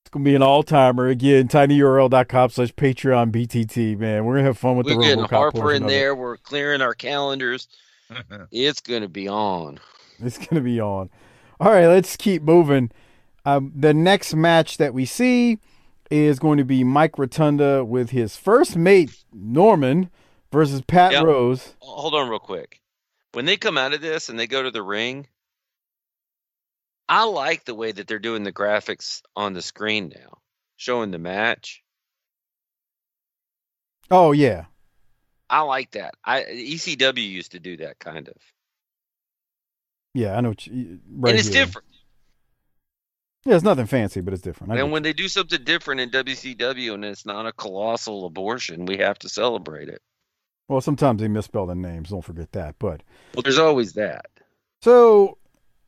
[0.04, 1.48] it's gonna be an all timer again.
[1.48, 3.98] tinyurl.com slash Patreon BTT.
[3.98, 5.92] Man, we're gonna have fun with We're the getting RoboCop Harper in of it.
[5.94, 6.14] there.
[6.16, 7.68] We're clearing our calendars.
[8.52, 9.80] It's gonna be on.
[10.26, 11.10] It's gonna be on.
[11.60, 12.92] All right, let's keep moving.
[13.46, 15.60] Um, the next match that we see
[16.10, 20.10] is going to be Mike Rotunda with his first mate Norman
[20.52, 21.22] versus Pat Yeah.
[21.24, 21.76] Rose.
[21.80, 22.82] Hold on, real quick.
[23.34, 25.28] When they come out of this and they go to the ring,
[27.08, 30.40] I like the way that they're doing the graphics on the screen now,
[30.78, 31.82] showing the match.
[34.10, 34.66] Oh yeah,
[35.50, 36.16] I like that.
[36.26, 38.36] I ECW used to do that kind of,
[40.14, 40.50] yeah, I know.
[40.50, 41.66] What you, right and it's here.
[41.66, 41.88] different.
[43.46, 44.72] Yeah, it's nothing fancy, but it's different.
[44.74, 48.86] I And when they do something different in WCW and it's not a colossal abortion,
[48.86, 50.02] we have to celebrate it.
[50.68, 52.10] Well, sometimes they misspell the names.
[52.10, 52.76] Don't forget that.
[52.78, 53.02] But
[53.34, 54.28] Well, there's always that.
[54.82, 55.38] so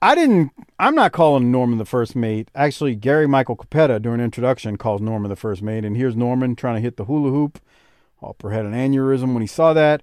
[0.02, 0.52] I didn't.
[0.80, 2.50] I'm not calling Norman the first mate.
[2.56, 6.76] Actually, Gary Michael Cappetta during introduction calls Norman the first mate, and here's Norman trying
[6.76, 7.60] to hit the hula hoop.
[8.20, 10.02] Harper had an aneurysm when he saw that.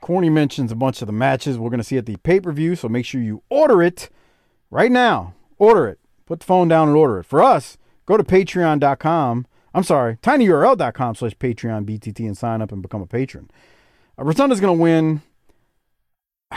[0.00, 2.52] Corny mentions a bunch of the matches we're going to see at the pay per
[2.52, 4.10] view, so make sure you order it
[4.70, 5.34] right now.
[5.58, 5.98] Order it.
[6.26, 7.24] Put the phone down and order it.
[7.24, 9.46] For us, go to patreon.com.
[9.74, 13.50] I'm sorry, tinyurl.com slash Patreon BTT and sign up and become a patron.
[14.18, 15.22] Uh, Rotunda's going to win.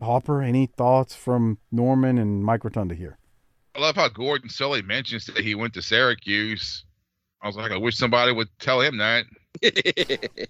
[0.00, 3.18] Harper, any thoughts from Norman and Mike Rotunda here?
[3.74, 6.84] I love how Gordon Solie mentions that he went to Syracuse.
[7.40, 9.26] I was like, I wish somebody would tell him that.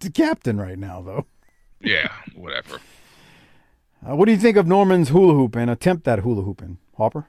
[0.00, 1.26] The captain right now, though.
[1.80, 2.78] Yeah, whatever.
[4.06, 7.28] Uh, what do you think of Norman's hula hoop and attempt that hula hooping, Harper?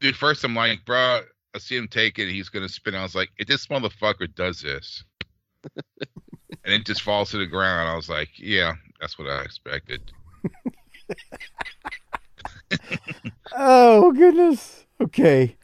[0.00, 1.22] Dude, first I'm like, bro,
[1.54, 2.28] I see him take it.
[2.30, 2.94] He's gonna spin.
[2.94, 5.04] I was like, if this motherfucker does this,
[6.64, 10.00] and it just falls to the ground, I was like, yeah, that's what I expected.
[13.58, 14.84] Oh goodness.
[15.00, 15.56] Okay.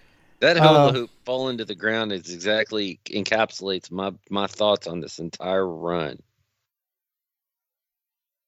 [0.42, 4.98] That hula Uh, hoop falling to the ground is exactly encapsulates my my thoughts on
[4.98, 6.20] this entire run.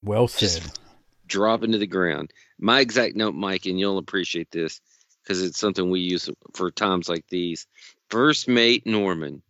[0.03, 0.72] Well said.
[1.28, 2.32] Dropping to the ground.
[2.59, 4.80] My exact note, Mike, and you'll appreciate this
[5.22, 7.68] because it's something we use for times like these.
[8.11, 9.40] First mate Norman,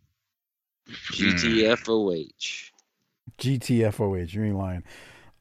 [1.13, 2.69] GTFOH.
[3.39, 4.33] GTFOH.
[4.33, 4.83] You ain't lying.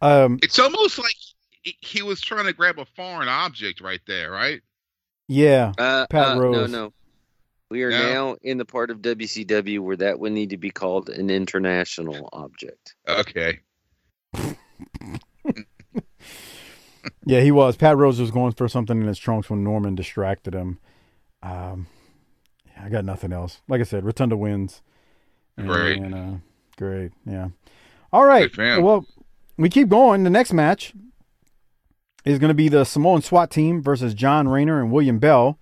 [0.01, 1.15] Um, It's almost like
[1.63, 4.63] he- he was trying to grab a foreign object right there, right?
[5.29, 5.73] Yeah.
[5.79, 6.71] Uh, Pat uh, Rose.
[6.71, 6.93] No, no.
[7.71, 7.99] We are No?
[7.99, 12.29] now in the part of WCW where that would need to be called an international
[12.33, 12.95] object.
[13.09, 13.61] Okay.
[17.27, 17.77] Yeah, he was.
[17.77, 20.79] Pat Rose was going for something in his trunks when Norman distracted him.
[21.43, 21.87] Um,
[22.79, 23.61] I got nothing else.
[23.69, 24.83] Like I said, Rotunda wins.
[25.57, 25.99] And, Great.
[26.03, 26.37] And, uh,
[26.77, 27.13] great.
[27.27, 27.49] Yeah.
[28.13, 28.45] All right.
[28.51, 28.83] Good for him.
[28.83, 29.07] Well,
[29.57, 30.25] we keep going.
[30.25, 30.93] The next match
[32.25, 35.59] is going to be the Samoan SWAT team versus John Rayner and William Bell.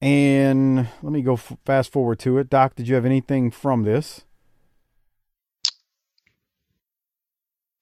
[0.00, 2.50] And let me go f- fast forward to it.
[2.50, 4.24] Doc, did you have anything from this?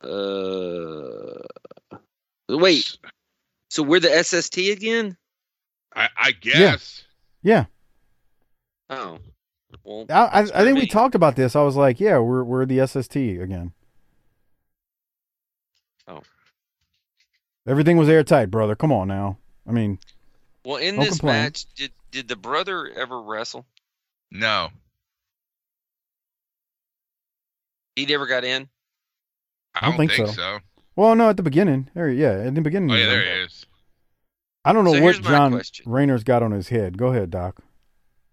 [0.02, 1.42] Uh,
[2.48, 2.96] wait.
[3.68, 5.16] So we're the SST again?
[5.94, 7.04] I, I guess.
[7.42, 7.64] Yeah.
[8.90, 8.96] yeah.
[8.96, 9.18] Oh,
[9.82, 11.56] well, I, I, I for think we talked about this.
[11.56, 13.72] I was like, yeah, we're we're the SST again.
[16.06, 16.20] Oh.
[17.66, 18.74] Everything was airtight, brother.
[18.74, 19.38] Come on now.
[19.66, 19.98] I mean,
[20.64, 21.34] Well, in this complain.
[21.42, 23.66] match, did did the brother ever wrestle?
[24.30, 24.70] No.
[27.96, 28.68] He never got in.
[29.74, 30.34] I don't don't, think think, so.
[30.34, 30.58] so.
[30.96, 31.88] well, no, at the beginning.
[31.94, 32.90] There, yeah, at the beginning.
[32.90, 33.66] Oh yeah, there he is.
[34.64, 35.90] I don't know So what John question.
[35.90, 36.96] Rayner's got on his head.
[36.96, 37.60] Go ahead, Doc.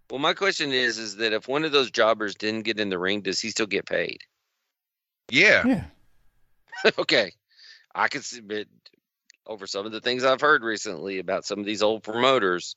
[0.09, 2.99] Well, my question is, is that if one of those jobbers didn't get in the
[2.99, 4.19] ring, does he still get paid?
[5.29, 5.65] Yeah.
[5.65, 5.83] Yeah.
[6.99, 7.31] okay,
[7.95, 8.67] I can see, but
[9.51, 12.75] over some of the things I've heard recently about some of these old promoters,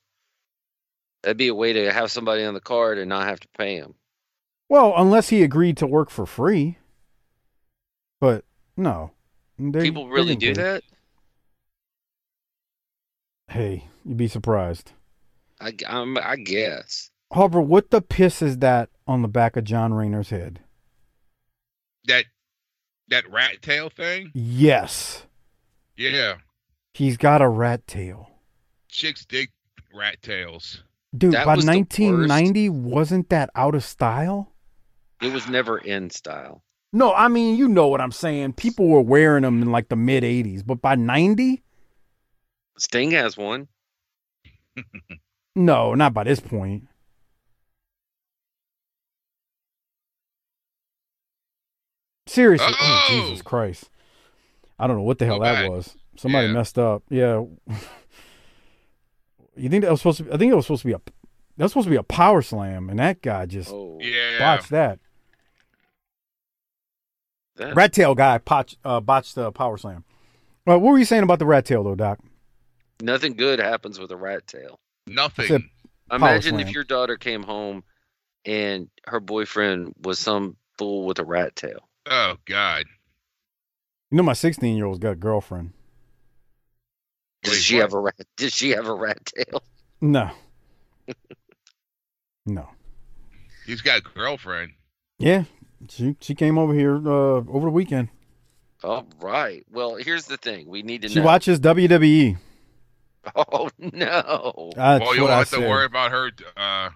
[1.23, 3.75] that'd be a way to have somebody on the card and not have to pay
[3.77, 3.95] him.
[4.69, 6.77] Well, unless he agreed to work for free.
[8.19, 8.43] But
[8.75, 9.11] no.
[9.57, 10.63] They- People really do care.
[10.73, 10.83] that?
[13.47, 14.91] Hey, you'd be surprised.
[15.59, 17.09] I, g- I'm- I guess.
[17.31, 20.59] Harper, what the piss is that on the back of John Rayner's head?
[22.05, 22.25] That
[23.07, 24.31] that rat tail thing.
[24.33, 25.25] Yes.
[25.95, 26.35] Yeah.
[26.95, 28.29] He's got a rat tail.
[28.87, 29.49] Chicks dig
[29.93, 30.81] rat tails.
[31.17, 34.53] Dude, That by was 1990, wasn't that out of style?
[35.21, 36.63] It was never in style.
[36.93, 38.53] No, I mean, you know what I'm saying.
[38.53, 41.61] People were wearing them in like the mid 80s, but by 90,
[42.77, 43.67] Sting has one.
[45.53, 46.87] No, not by this point.
[52.27, 52.67] Seriously.
[52.79, 53.13] Oh, Oh!
[53.27, 53.89] Jesus Christ.
[54.79, 55.69] I don't know what the hell Go that back.
[55.69, 55.95] was.
[56.17, 56.53] Somebody Yeah.
[56.53, 57.03] messed up.
[57.09, 57.43] Yeah.
[59.55, 61.01] you think that was supposed to be, I think it was supposed to be a
[61.57, 64.39] that was supposed to be a power slam, and that guy just Oh, Yeah.
[64.39, 64.99] botched that.
[67.55, 70.03] that- Rat tail guy botched, uh, botched the power slam.
[70.65, 72.19] Well, what were you saying about the rat tail though, Doc?
[73.01, 74.79] nothing good happens with a rat tail.
[75.07, 75.47] Nothing.
[75.47, 75.61] said-
[76.11, 76.67] Imagine slam.
[76.67, 77.83] if your daughter came home
[78.45, 81.87] and her boyfriend was some fool with a rat tail.
[82.05, 82.85] Oh God.
[84.11, 85.73] You know my 16 year old's got a girlfriend.
[87.45, 87.81] Does Wait, she what?
[87.81, 88.15] have a rat?
[88.37, 89.63] Does she have a rat tail?
[90.01, 90.31] No.
[92.45, 92.67] no.
[93.65, 94.73] He's got a girlfriend.
[95.17, 95.45] Yeah,
[95.89, 98.09] she she came over here uh, over the weekend.
[98.83, 99.65] All right.
[99.71, 100.67] Well, here's the thing.
[100.67, 101.25] We need to She know.
[101.25, 102.37] watches WWE.
[103.35, 104.69] Oh no.
[104.75, 105.67] That's well, you what don't I have to said.
[105.67, 106.89] worry about her uh,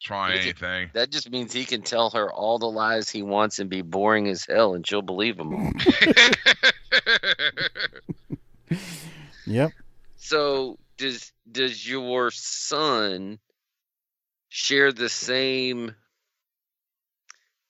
[0.00, 0.90] trying Is it- anything.
[0.94, 4.28] That just means he can tell her all the lies he wants and be boring
[4.28, 5.72] as hell, and she'll believe them all.
[9.50, 9.72] Yep.
[10.16, 13.38] so, does does your son
[14.48, 15.94] share the same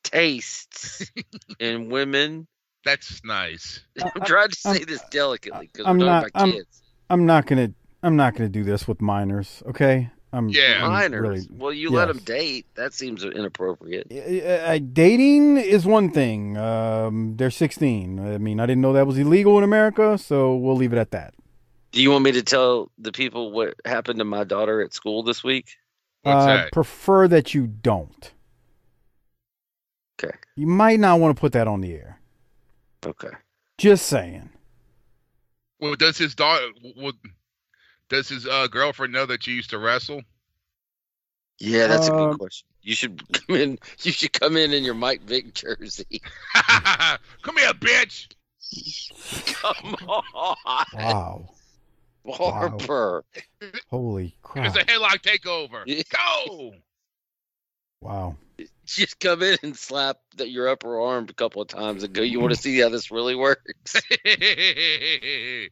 [0.04, 1.10] tastes
[1.58, 2.46] in women?
[2.84, 3.80] That's nice.
[4.02, 6.82] I'm trying to say this delicately because I'm not- I'm- kids.
[7.10, 7.72] I'm not gonna
[8.02, 9.62] I'm not gonna do this with minors.
[9.66, 10.10] Okay.
[10.32, 10.78] I'm Yeah.
[10.84, 11.20] I'm Minors.
[11.20, 12.16] really- well, you let yes.
[12.16, 12.66] them date.
[12.76, 14.06] That seems inappropriate.
[14.12, 16.56] Uh, dating is one thing.
[16.56, 18.20] Um, they're 16.
[18.20, 21.10] I mean, I didn't know that was illegal in America, so we'll leave it at
[21.10, 21.34] that.
[21.92, 25.22] Do you want me to tell the people what happened to my daughter at school
[25.22, 25.76] this week?
[26.22, 26.72] What's uh, that?
[26.72, 28.32] Prefer that you don't.
[30.22, 30.36] Okay.
[30.54, 32.20] You might not want to put that on the air.
[33.04, 33.30] Okay.
[33.78, 34.50] Just saying.
[35.80, 36.66] Well, does his daughter?
[36.96, 37.12] Well,
[38.08, 40.22] does his uh, girlfriend know that you used to wrestle?
[41.58, 42.66] Yeah, that's a Uh, good question.
[42.82, 43.78] You should come in.
[44.02, 46.20] You should come in in your Mike Vick jersey.
[47.42, 48.28] Come here, bitch.
[49.54, 50.56] Come on,
[50.94, 51.48] Wow.
[52.28, 53.24] Harper.
[53.88, 54.66] Holy crap.
[54.66, 54.88] It's crap.
[54.88, 55.82] a headlock takeover.
[55.86, 56.02] Yeah.
[56.10, 56.72] Go.
[58.00, 58.36] Wow.
[58.86, 62.22] Just come in and slap the, your upper arm a couple of times and go.
[62.22, 63.94] You want to see how this really works?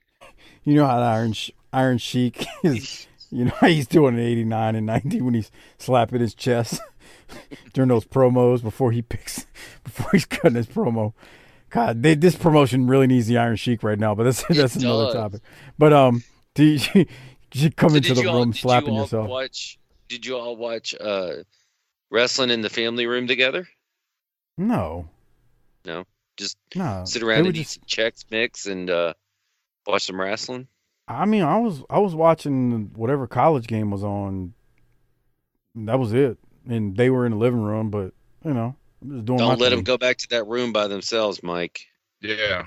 [0.64, 3.06] You know how Iron Sh- Iron Sheik is.
[3.30, 6.80] You know how he's doing in '89 and '90 when he's slapping his chest
[7.72, 9.46] during those promos before he picks
[9.82, 11.14] before he's cutting his promo.
[11.70, 15.06] God, they, this promotion really needs the Iron Sheik right now, but that's that's another
[15.06, 15.14] does.
[15.14, 15.40] topic.
[15.78, 16.22] But um,
[16.58, 17.06] do you,
[17.54, 19.28] you come So into the you all- room slapping you yourself.
[19.28, 19.78] Watch?
[20.08, 21.34] Did you all watch uh,
[22.10, 23.68] wrestling in the family room together?
[24.56, 25.08] No,
[25.84, 26.04] No,
[26.36, 27.04] just no.
[27.06, 29.12] sit around were and just- eat some Chex Mix and uh,
[29.86, 30.66] watch some wrestling.
[31.06, 34.52] I mean, I was I was watching whatever college game was on.
[35.76, 36.36] That was it,
[36.68, 37.88] and they were in the living room.
[37.90, 38.12] But
[38.44, 39.38] you know, I'm just doing.
[39.38, 41.80] Don't let them go back to that room by themselves, Mike.
[42.20, 42.66] Yeah.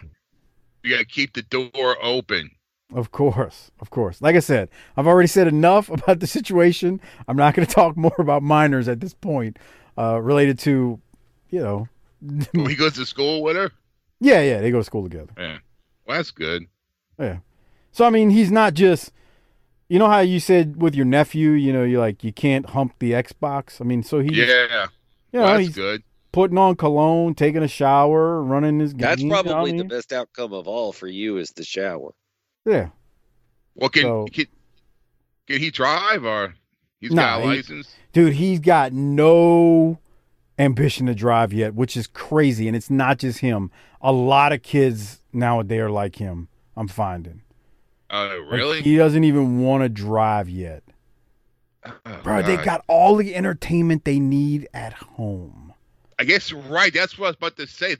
[0.83, 2.49] You gotta keep the door open.
[2.93, 4.21] Of course, of course.
[4.21, 6.99] Like I said, I've already said enough about the situation.
[7.27, 9.57] I'm not going to talk more about minors at this point,
[9.97, 10.99] uh, related to,
[11.49, 11.87] you know,
[12.57, 13.71] Oh, he goes to school with her.
[14.19, 15.31] yeah, yeah, they go to school together.
[15.37, 15.57] Yeah.
[16.05, 16.65] Well, that's good.
[17.17, 17.37] Yeah.
[17.91, 19.11] So I mean, he's not just,
[19.89, 22.93] you know how you said with your nephew, you know, you like you can't hump
[22.99, 23.81] the Xbox.
[23.81, 24.33] I mean, so he.
[24.33, 24.45] Yeah.
[25.31, 26.03] you know, well, that's he's good.
[26.31, 28.93] putting on cologne, taking a shower, running his.
[28.93, 31.63] That's game, you know I probably the best outcome of all for you is the
[31.63, 32.13] shower.
[32.65, 32.89] Yeah.
[33.75, 34.45] Well, can, So- can
[35.47, 36.55] can he drive or
[36.99, 37.95] he's Nah, got a he- license?
[38.13, 39.99] Dude, he's got no
[40.59, 42.67] ambition to drive yet, which is crazy.
[42.67, 43.71] And it's not just him.
[44.01, 47.41] A lot of kids nowadays are like him, I'm finding.
[48.09, 48.81] Oh, Like, really?
[48.81, 50.83] he doesn't even want to drive yet.
[51.85, 55.73] Oh, Bro, they got all the entertainment they need at home.
[56.19, 56.93] I guess right.
[56.93, 57.95] That's what I was about to say.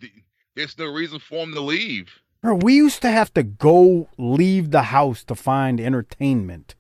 [0.55, 2.09] There's no reason for him to leave.
[2.41, 6.73] Bro, we used to have to go leave the house to find entertainment.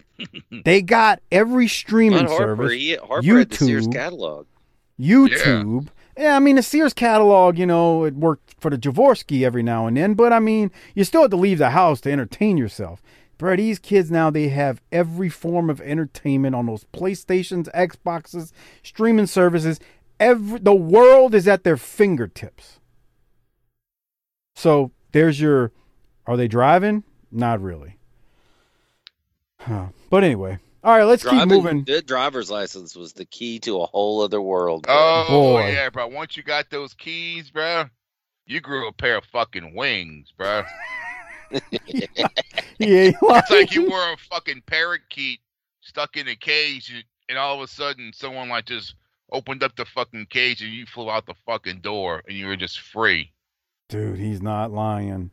[0.64, 2.36] they got every streaming Harper.
[2.36, 2.72] service.
[2.72, 3.92] He, Harper the Sears YouTube.
[3.92, 4.46] catalog.
[4.98, 5.88] YouTube.
[6.18, 6.36] Yeah.
[6.36, 9.96] I mean, the Sears catalog, you know, it worked for the Javorsky every now and
[9.96, 13.00] then, but I mean, you still had to leave the house to entertain yourself.
[13.38, 18.52] Bro, these kids now, they have every form of entertainment on those PlayStations, Xboxes,
[18.82, 19.80] streaming services.
[20.20, 22.78] Every The world is at their fingertips.
[24.54, 25.72] So there's your.
[26.26, 27.04] Are they driving?
[27.32, 27.96] Not really.
[29.58, 29.86] Huh.
[30.10, 30.58] But anyway.
[30.82, 31.84] All right, let's keep Driving, moving.
[31.84, 34.82] The driver's license was the key to a whole other world.
[34.82, 34.94] bro.
[34.94, 35.70] Oh boy.
[35.72, 36.06] yeah, bro.
[36.08, 37.84] Once you got those keys, bro,
[38.46, 40.62] you grew a pair of fucking wings, bro.
[41.86, 42.06] yeah,
[42.80, 43.42] ain't lying.
[43.42, 45.40] It's like you were a fucking parakeet
[45.80, 48.96] stuck in a cage, and- and all of a sudden someone like just
[49.32, 52.54] opened up the fucking cage and you flew out the fucking door and you were
[52.56, 53.32] just free.
[53.88, 55.30] Dude, he's not lying.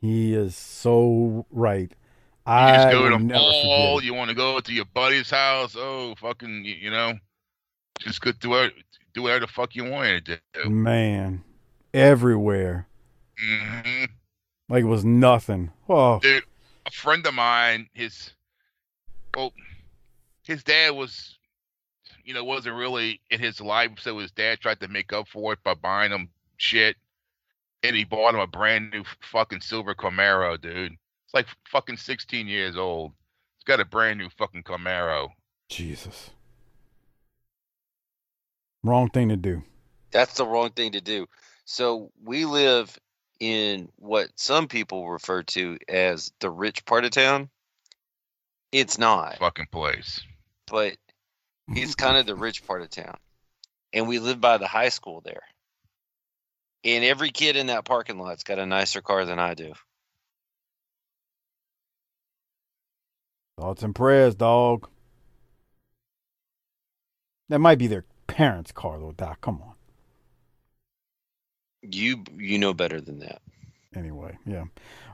[0.00, 1.90] He is so right.
[1.90, 4.02] You I just go to the mall.
[4.02, 5.76] You want to go to your buddy's house.
[5.76, 7.14] Oh, fucking, you, know,
[8.00, 8.72] just go do it,
[9.12, 10.70] do whatever the fuck you want to do.
[10.70, 11.42] Man,
[11.92, 12.86] everywhere.
[13.38, 14.04] hmm
[14.68, 15.72] Like it was nothing.
[15.88, 16.44] Oh, Dude,
[16.86, 18.30] a friend of mine, his,
[19.36, 19.52] well,
[20.42, 21.38] his dad was,
[22.24, 25.52] you know, wasn't really in his life, so his dad tried to make up for
[25.52, 26.96] it by buying him shit,
[27.82, 30.92] and he bought him a brand new fucking silver Camaro, dude.
[30.92, 33.12] It's like fucking 16 years old.
[33.56, 35.28] It's got a brand new fucking Camaro.
[35.68, 36.30] Jesus.
[38.82, 39.62] Wrong thing to do.
[40.10, 41.26] That's the wrong thing to do.
[41.64, 42.98] So we live
[43.40, 47.50] in what some people refer to as the rich part of town.
[48.72, 50.20] It's not, Fucking place.
[50.66, 50.96] but
[51.68, 53.16] it's kind of the rich part of town.
[53.92, 55.42] And we live by the high school there.
[56.84, 59.72] And every kid in that parking lot's got a nicer car than I do.
[63.58, 64.88] Thoughts and prayers, dog.
[67.48, 69.40] That might be their parents' car, though, Doc.
[69.40, 69.74] Come on.
[71.82, 73.40] You you know better than that.
[73.94, 74.64] Anyway, yeah.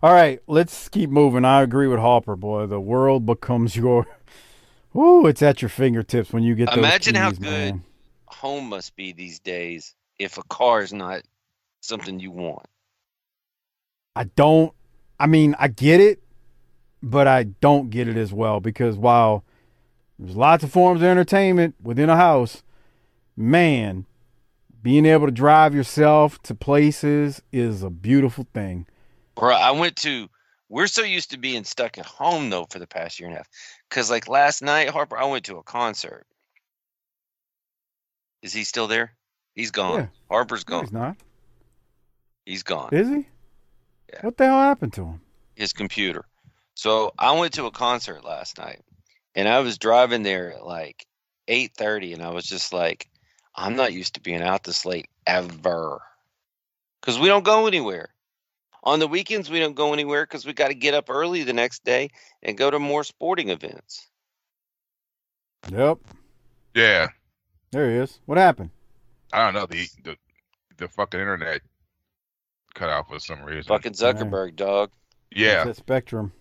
[0.03, 1.45] All right, let's keep moving.
[1.45, 2.67] I agree with Hopper, boy.
[2.67, 4.07] The world becomes your.
[4.97, 7.85] Ooh, it's at your fingertips when you get Imagine how good man.
[8.27, 11.23] home must be these days if a car is not
[11.85, 12.67] something you want.
[14.17, 14.73] I don't.
[15.19, 16.21] I mean, I get it,
[17.03, 19.45] but I don't get it as well because while
[20.19, 22.63] there's lots of forms of entertainment within a house,
[23.37, 24.07] man,
[24.83, 28.87] being able to drive yourself to places is a beautiful thing.
[29.37, 30.29] Bro, I went to.
[30.69, 33.39] We're so used to being stuck at home though for the past year and a
[33.39, 33.49] half.
[33.91, 36.27] Cause like last night, Harper, I went to a concert.
[38.43, 39.15] Is he still there?
[39.55, 40.01] He's gone.
[40.01, 40.07] Yeah.
[40.31, 40.85] Harper's No, gone.
[40.85, 41.17] he's not.
[42.45, 42.91] He's gone.
[42.93, 43.27] Is he?
[44.13, 44.21] Yeah.
[44.23, 45.21] What the hell happened to him?
[45.55, 46.25] His computer.
[46.75, 48.83] So I went to a concert last night,
[49.35, 51.07] and I was driving there at like
[51.49, 53.09] eight thirty, and I was just like,
[53.55, 56.03] I'm not used to being out this late ever,
[57.01, 58.09] because we don't go anywhere.
[58.83, 61.55] On the weekends, we don't go anywhere because we got to get up early the
[61.55, 62.11] next day
[62.43, 64.07] and go to more sporting events.
[65.73, 65.99] Yep.
[66.75, 67.09] Yeah.
[67.71, 68.21] There he is.
[68.27, 68.71] What happened?
[69.33, 69.65] I don't know.
[69.65, 70.17] The the,
[70.77, 71.63] the fucking internet
[72.75, 73.65] cut out for some reason.
[73.69, 74.91] Fucking Zuckerberg, dog.
[75.31, 75.65] yeah.
[75.65, 76.33] That's that spectrum.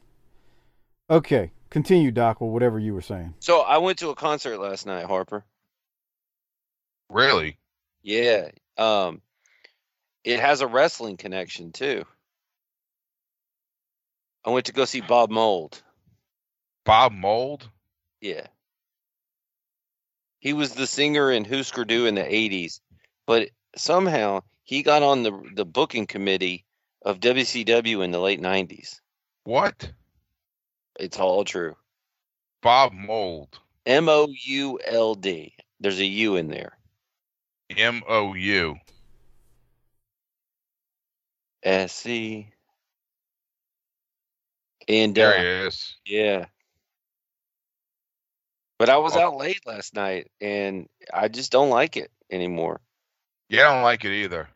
[1.09, 1.51] Okay.
[1.69, 3.33] Continue, Doc, or whatever you were saying.
[3.39, 5.43] So I went to a concert last night, Harper.
[7.09, 7.57] Really?
[8.03, 8.49] Yeah.
[8.77, 9.21] Um,
[10.23, 12.05] it has a wrestling connection too.
[14.45, 15.81] I went to go see Bob Mould.
[16.85, 17.69] Bob Mould?
[18.21, 18.47] Yeah.
[20.39, 22.81] He was the singer in Husker Du in the 80s,
[23.25, 26.65] but somehow he got on the the booking committee
[27.03, 28.99] of WCW in the late 90s.
[29.43, 29.91] What?
[30.99, 31.75] It's all true.
[32.61, 33.59] Bob Mould.
[33.85, 35.53] M O U L D.
[35.81, 36.77] There's a U in there.
[37.75, 38.75] M O U.
[41.63, 42.47] S C.
[44.87, 45.95] And There uh, he is.
[46.05, 46.45] Yeah.
[48.79, 49.19] But I was Oh.
[49.21, 52.81] out late last night and I just don't like it anymore.
[53.49, 54.49] Yeah, I don't like it either.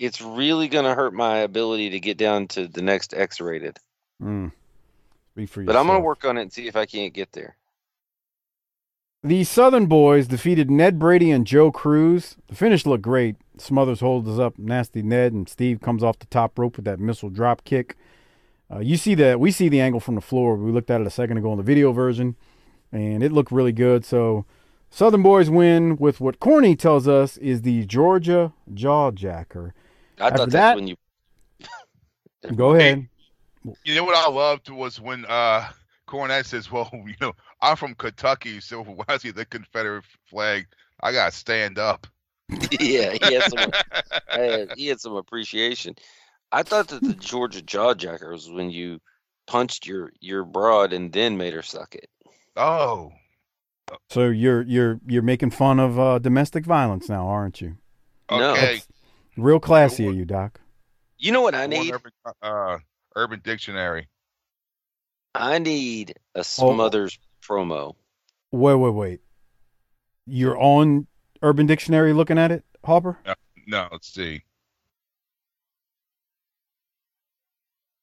[0.00, 3.76] It's really going to hurt my ability to get down to the next X rated.
[4.20, 4.50] Mm.
[5.36, 7.56] But I'm going to work on it and see if I can't get there.
[9.22, 12.36] The Southern Boys defeated Ned Brady and Joe Cruz.
[12.48, 13.36] The finish looked great.
[13.58, 16.98] Smothers holds us up, nasty Ned, and Steve comes off the top rope with that
[16.98, 17.98] missile drop kick.
[18.72, 20.56] Uh, you see that we see the angle from the floor.
[20.56, 22.36] We looked at it a second ago in the video version,
[22.90, 24.06] and it looked really good.
[24.06, 24.46] So
[24.88, 29.72] Southern Boys win with what Corny tells us is the Georgia Jawjacker.
[30.20, 30.96] I After thought that- when you.
[32.54, 33.08] Go ahead.
[33.84, 35.68] You know what I loved was when uh
[36.06, 40.66] Cornette says, "Well, you know, I'm from Kentucky, so why is he the Confederate flag,
[41.02, 42.06] I gotta stand up."
[42.80, 43.70] yeah, he had, some,
[44.32, 45.94] uh, he had some appreciation.
[46.50, 49.00] I thought that the Georgia Jawjacker was when you
[49.46, 52.10] punched your, your broad and then made her suck it.
[52.56, 53.12] Oh,
[54.08, 57.76] So you're you're you're making fun of uh, domestic violence now, aren't you?
[58.32, 58.52] No.
[58.52, 58.80] okay.
[59.42, 60.60] Real classy of you, Doc.
[61.18, 61.92] You know what I I need?
[61.94, 62.12] Urban,
[62.42, 62.78] uh,
[63.16, 64.08] Urban Dictionary.
[65.34, 66.42] I need a Oh.
[66.42, 67.94] Smothers promo.
[68.52, 69.20] Wait, wait, wait.
[70.26, 71.06] You're on
[71.42, 73.18] Urban Dictionary looking at it, Hopper?
[73.26, 73.34] No,
[73.66, 74.42] no, let's see.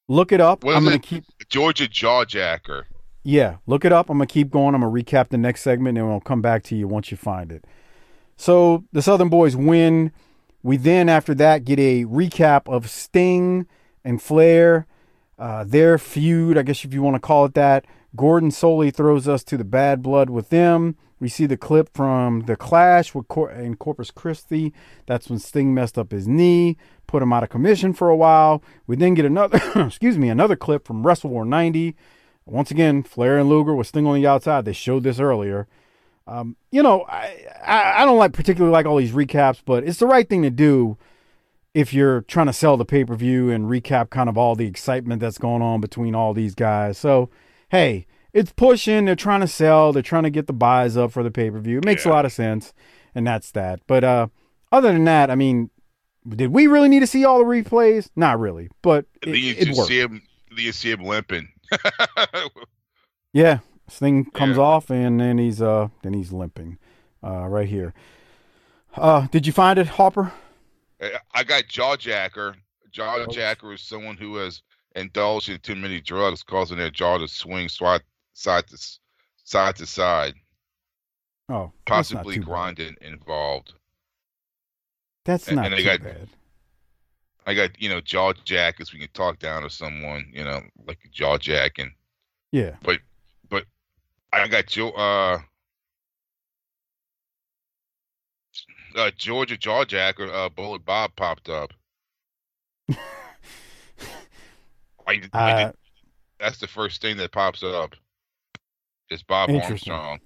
[0.07, 0.63] Look it up.
[0.63, 1.25] What I'm gonna keep.
[1.49, 2.83] Georgia Jawjacker.
[3.23, 4.09] Yeah, look it up.
[4.09, 4.73] I'm gonna keep going.
[4.73, 7.51] I'm gonna recap the next segment, and we'll come back to you once you find
[7.51, 7.65] it.
[8.37, 10.13] So the Southern Boys win.
[10.67, 13.67] We then, after that, get a recap of Sting
[14.03, 14.85] and Flair,
[15.39, 16.57] uh, their feud.
[16.57, 17.85] I guess if you want to call it that.
[18.17, 20.97] Gordon Solie throws us to the bad blood with them.
[21.21, 24.73] We see the clip from the Clash with Cor- in Corpus Christi.
[25.05, 26.75] That's when Sting messed up his knee,
[27.07, 28.61] put him out of commission for a while.
[28.87, 31.95] We then get another, excuse me, another clip from WrestleWar 90.
[32.45, 34.65] Once again, Flair and Luger with Sting on the outside.
[34.65, 35.65] They showed this earlier.
[36.27, 39.99] Um, you know, I, I I don't like particularly like all these recaps, but it's
[39.99, 40.97] the right thing to do
[41.73, 44.65] if you're trying to sell the pay per view and recap kind of all the
[44.67, 46.97] excitement that's going on between all these guys.
[46.97, 47.29] So,
[47.69, 49.05] hey, it's pushing.
[49.05, 49.93] They're trying to sell.
[49.93, 51.77] They're trying to get the buys up for the pay per view.
[51.77, 52.73] It makes a lot of sense,
[53.15, 53.79] and that's that.
[53.87, 54.27] But uh,
[54.71, 55.69] other than that, I mean,
[56.27, 58.09] did we really need to see all the replays?
[58.15, 59.87] Not really, but it, you it worked.
[59.87, 60.21] see him.
[60.57, 61.47] You see him limping.
[63.33, 64.63] Yeah, this thing comes Yeah.
[64.63, 66.77] off and then he's uh then he's limping,
[67.23, 67.93] uh right here.
[68.95, 70.31] Uh, did you find it, Hopper?
[71.01, 72.55] I- I got Jawjacker.
[72.91, 74.61] Jawjacker is someone who has
[74.95, 78.01] indulged in too many drugs, causing their jaw to swing side
[78.33, 78.77] side to
[79.43, 80.33] side to side,
[81.49, 82.47] Oh, possibly too bad.
[82.47, 83.73] grinding involved.
[85.25, 86.29] That's And- not and they too got- bad.
[87.45, 88.91] I got you know jaw jackers.
[88.91, 91.93] We can talk down to someone, you know, like jaw jacking.
[92.51, 92.75] Yeah.
[92.81, 92.99] But
[94.33, 95.39] I got Joe uh
[98.95, 101.73] uh Georgia Jawjacker, uh Bullet Bob popped up.
[102.89, 102.95] I,
[105.07, 105.75] I Uh, did,
[106.39, 107.95] that's the first thing that pops up.
[109.09, 110.19] It's Bob Armstrong.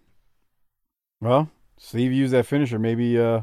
[1.22, 2.80] Well, Steve used that finisher.
[2.80, 3.41] Maybe uh,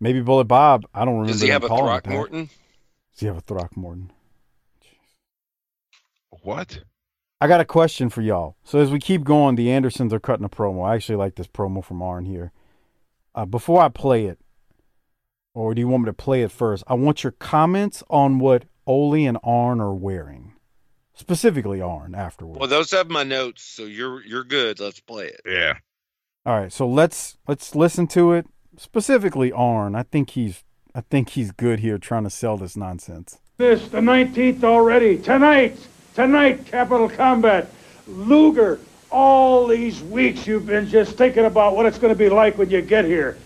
[0.00, 0.86] maybe Bullet Bob.
[0.94, 1.32] I don't remember.
[1.32, 2.04] Does he have a calling it.
[2.04, 2.46] Throckmorton?
[3.12, 4.10] Does he have a Throckmorton?
[6.42, 6.80] What?
[7.42, 8.54] I got a question for y'all.
[8.62, 10.86] So as we keep going, the Andersons are cutting a promo.
[10.88, 12.52] I actually like this promo from Arn here.
[13.34, 14.38] Uh, before I play it,
[15.52, 16.84] or do you want me to play it first?
[16.86, 20.52] I want your comments on what Ole and Arn are wearing,
[21.14, 22.14] specifically Arn.
[22.14, 22.60] Afterwards.
[22.60, 24.78] Well, those have my notes, so you're you're good.
[24.78, 25.40] Let's play it.
[25.44, 25.78] Yeah.
[26.46, 28.46] All right, so let's let's listen to it.
[28.76, 29.96] Specifically Arn.
[29.96, 30.62] I think he's
[30.94, 33.40] I think he's good here trying to sell this nonsense.
[33.56, 35.18] This, the 19th already.
[35.18, 35.76] Tonight,
[36.14, 37.68] tonight, Capital Combat.
[38.06, 38.78] Luger,
[39.10, 42.70] all these weeks you've been just thinking about what it's going to be like when
[42.70, 43.38] you get here.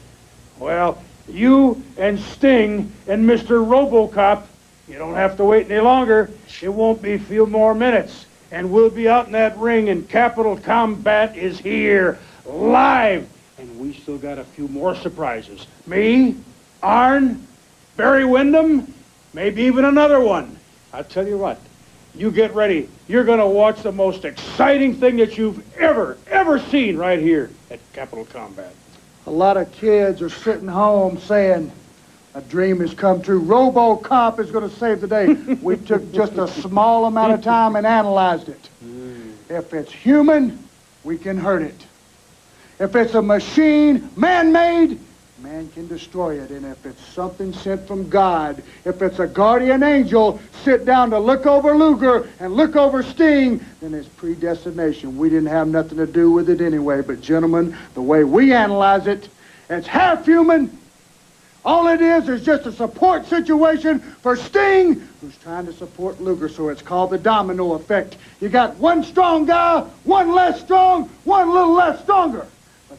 [0.58, 3.64] Well, you and Sting and Mr.
[3.64, 4.44] Robocop,
[4.88, 6.30] you don't have to wait any longer.
[6.62, 8.26] It won't be a few more minutes.
[8.52, 13.28] And we'll be out in that ring, and Capital Combat is here, live.
[13.58, 15.66] And we still got a few more surprises.
[15.86, 16.36] Me,
[16.82, 17.44] Arn,
[17.96, 18.94] Barry Windham,
[19.34, 20.56] maybe even another one.
[20.92, 21.60] I'll tell you what,
[22.16, 22.88] you get ready.
[23.08, 27.50] You're going to watch the most exciting thing that you've ever, ever seen right here
[27.70, 28.74] at Capital Combat.
[29.26, 31.70] A lot of kids are sitting home saying,
[32.34, 33.42] a dream has come true.
[33.42, 35.26] RoboCop is going to save the day.
[35.62, 38.68] we took just a small amount of time and analyzed it.
[38.84, 39.32] Mm.
[39.48, 40.62] If it's human,
[41.02, 41.86] we can hurt it.
[42.78, 45.00] If it's a machine, man-made,
[45.39, 46.51] man can destroy it.
[46.51, 51.18] And if it's something sent from God, if it's a guardian angel sit down to
[51.18, 55.16] look over Luger and look over Sting, then it's predestination.
[55.18, 57.03] We didn't have nothing to do with it anyway.
[57.03, 59.28] But gentlemen, the way we analyze it,
[59.68, 60.76] it's half human.
[61.64, 66.49] All it is is just a support situation for Sting, who's trying to support Luger.
[66.49, 68.16] So it's called the domino effect.
[68.41, 72.47] You got one strong guy, one less strong, one little less stronger.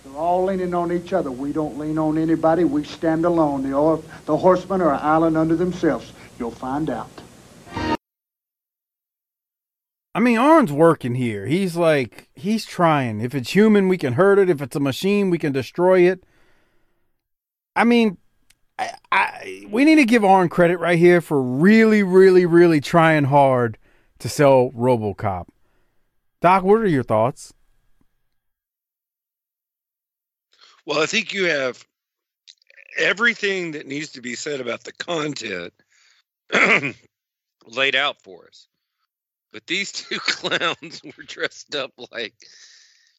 [0.04, 1.32] But they're all leaning on each other.
[1.32, 2.64] We don't lean on anybody.
[2.64, 3.64] We stand alone.
[3.64, 6.12] The, or- the horsemen are an island unto themselves.
[6.40, 7.10] You'll find out.
[10.14, 11.46] I mean, Arn's working here.
[11.46, 13.22] He's like, he's trying.
[13.22, 14.50] If it's human, we can hurt it.
[14.50, 16.24] If it's a machine, we can destroy it.
[17.76, 18.18] I mean,
[18.80, 23.26] I, I, we need to give Arn credit right here for really, really, really trying
[23.26, 23.78] hard
[24.18, 25.46] to sell RoboCop.
[26.42, 27.54] Doc, what are your thoughts?
[30.88, 31.86] Well, I think you have
[32.98, 35.74] everything that needs to be said about the content
[37.68, 38.70] laid out for us.
[39.52, 42.36] But these two clowns were dressed up like.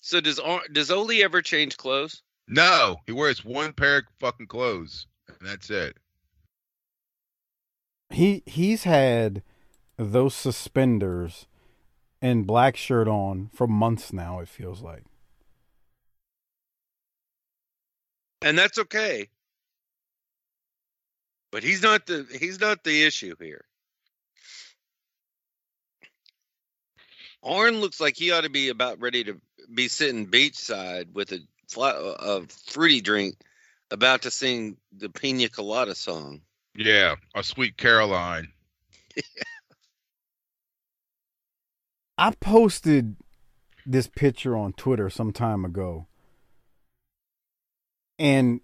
[0.01, 2.23] So does Ar- does Ole ever change clothes?
[2.49, 5.99] No, he wears one pair of fucking clothes, and that's it.
[8.09, 9.43] He he's had
[9.99, 11.47] those suspenders
[12.23, 14.41] and black shirt on for months now.
[14.41, 15.05] It feels like.
[18.43, 19.29] And that's okay.
[21.51, 23.65] But he's not the he's not the issue here.
[27.43, 29.41] Arn looks like he ought to be about ready to
[29.73, 31.41] be sitting beachside with a,
[31.77, 33.37] a fruity drink,
[33.91, 36.41] about to sing the Pina Colada song.
[36.75, 38.49] Yeah, a sweet Caroline.
[42.19, 43.17] I posted
[43.87, 46.07] this picture on Twitter some time ago.
[48.19, 48.61] And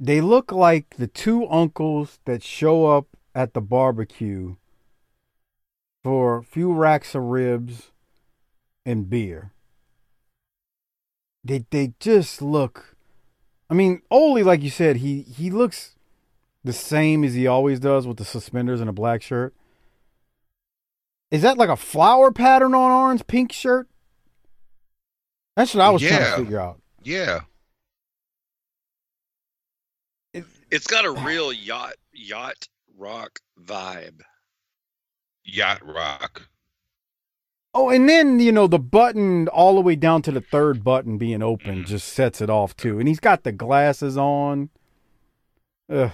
[0.00, 4.56] they look like the two uncles that show up at the barbecue
[6.02, 7.92] for a few racks of ribs
[8.84, 9.52] and beer.
[11.44, 12.92] They they just look
[13.72, 15.96] I mean, Ole, like you said, he he looks
[16.62, 19.54] the same as he always does with the suspenders and a black shirt.
[21.30, 23.88] Is that like a flower pattern on Arn's pink shirt?
[25.56, 26.82] That's what I was trying to figure out.
[27.02, 27.40] Yeah.
[30.72, 32.66] It's got a real yacht yacht
[32.96, 34.22] rock vibe.
[35.44, 36.48] Yacht rock.
[37.74, 41.18] Oh, and then you know the button all the way down to the third button
[41.18, 42.98] being open just sets it off too.
[42.98, 44.70] And he's got the glasses on.
[45.92, 46.10] Ugh.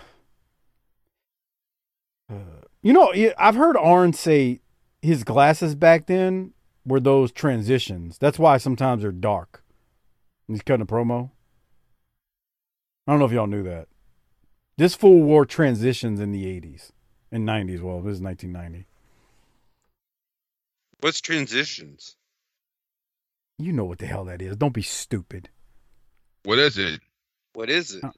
[2.28, 2.34] Uh,
[2.82, 4.60] you know, I've heard Arn say
[5.00, 6.52] his glasses back then
[6.84, 8.18] were those transitions.
[8.18, 9.62] That's why sometimes they're dark.
[10.48, 11.30] He's cutting a promo.
[13.06, 13.86] I don't know if y'all knew that.
[14.78, 16.92] This fool wore transitions in the 80s
[17.32, 17.80] and 90s.
[17.80, 18.86] Well, this is 1990.
[21.00, 22.14] What's transitions?
[23.58, 24.56] You know what the hell that is.
[24.56, 25.48] Don't be stupid.
[26.44, 27.00] What is it?
[27.54, 28.04] What is it?
[28.04, 28.12] Uh,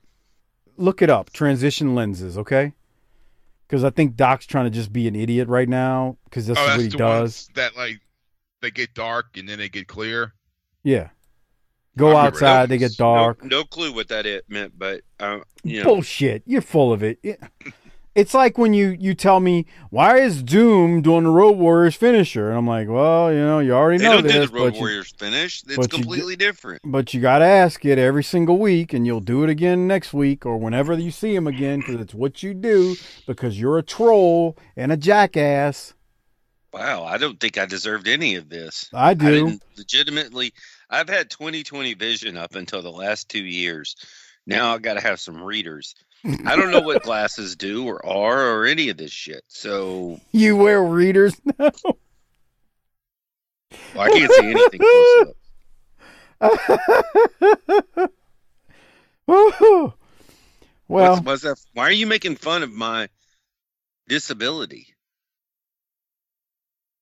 [0.76, 1.32] look it up.
[1.32, 2.74] Transition lenses, okay?
[3.66, 6.66] Because I think Doc's trying to just be an idiot right now because this oh,
[6.66, 7.20] that's what he the does.
[7.20, 8.00] ones that like
[8.60, 10.34] they get dark and then they get clear.
[10.82, 11.08] Yeah.
[11.96, 13.42] Go I outside, they get dark.
[13.44, 16.42] No, no clue what that it meant, but uh, you know, Bullshit.
[16.46, 17.18] You're full of it.
[17.22, 17.40] It-
[18.16, 22.48] It's like when you you tell me why is Doom doing the Road Warriors finisher,
[22.48, 24.64] and I'm like, well, you know, you already they know don't this, do the Road
[24.70, 25.62] but you, Warriors finish.
[25.62, 26.82] It's but you completely different.
[26.84, 30.12] but you got to ask it every single week, and you'll do it again next
[30.12, 32.96] week or whenever you see him again, because it's what you do.
[33.28, 35.94] Because you're a troll and a jackass.
[36.72, 38.90] Wow, I don't think I deserved any of this.
[38.92, 39.30] I do.
[39.30, 40.52] didn't legitimately.
[40.90, 43.94] I've had 20/20 vision up until the last two years.
[44.46, 45.94] Now I got to have some readers.
[46.24, 49.44] I don't know what glasses do or are or any of this shit.
[49.48, 51.70] So You uh, wear readers now.
[53.94, 55.34] well, I can't see anything close
[56.40, 58.10] up.
[60.88, 61.60] Well, What's, what's that?
[61.72, 63.08] Why are you making fun of my
[64.08, 64.88] disability?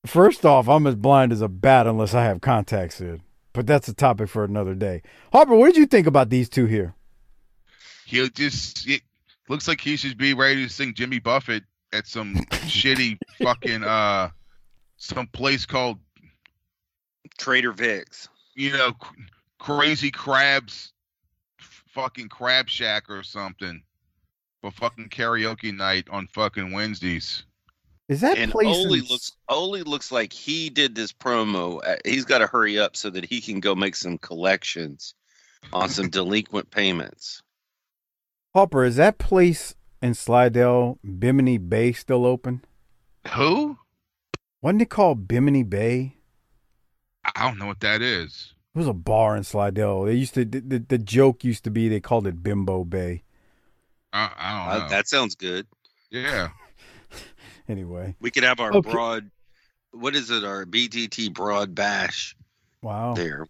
[0.04, 3.22] first off, I'm as blind as a bat unless I have contacts in.
[3.58, 5.02] But that's a topic for another day.
[5.32, 6.94] Harper, what did you think about these two here?
[8.06, 9.02] He'll just it
[9.48, 12.34] looks like he should be ready to sing Jimmy Buffett at some
[12.68, 14.28] shitty fucking uh
[14.96, 15.98] some place called
[17.36, 18.28] Trader Vic's.
[18.54, 19.24] you know c-
[19.58, 20.92] crazy crabs
[21.58, 23.82] f- fucking crab shack or something
[24.60, 27.42] for fucking karaoke night on fucking Wednesdays.
[28.08, 31.80] Is that and place Ole in- looks Ole looks like he did this promo.
[31.86, 35.14] uh, He's got to hurry up so that he can go make some collections
[35.72, 37.42] on some delinquent payments.
[38.54, 42.64] Harper, is that place in Slidell, Bimini Bay, still open?
[43.34, 43.76] Who?
[44.62, 46.16] Wasn't it called Bimini Bay?
[47.36, 48.54] I don't know what that is.
[48.74, 50.04] It was a bar in Slidell.
[50.04, 53.22] They used to the, the, the joke used to be they called it Bimbo Bay.
[54.14, 54.88] I, I don't Uh, know.
[54.88, 55.66] that sounds good.
[56.10, 56.48] yeah.
[57.68, 58.90] Anyway, We could have our Okay.
[58.90, 59.30] broad.
[59.92, 60.44] What is it?
[60.44, 62.34] Our BTT broad bash
[62.82, 63.14] wow.
[63.14, 63.46] there.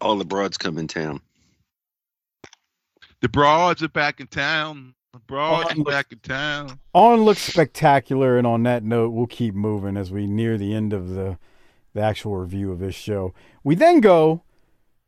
[0.00, 1.20] All the broads come in town.
[3.20, 4.94] The broads are back in town.
[5.12, 6.80] The broads are back in town.
[6.94, 10.92] On looks spectacular, and on that note, we'll keep moving as we near the end
[10.92, 11.38] of the
[11.94, 13.34] the actual review of this show.
[13.62, 14.42] We then go.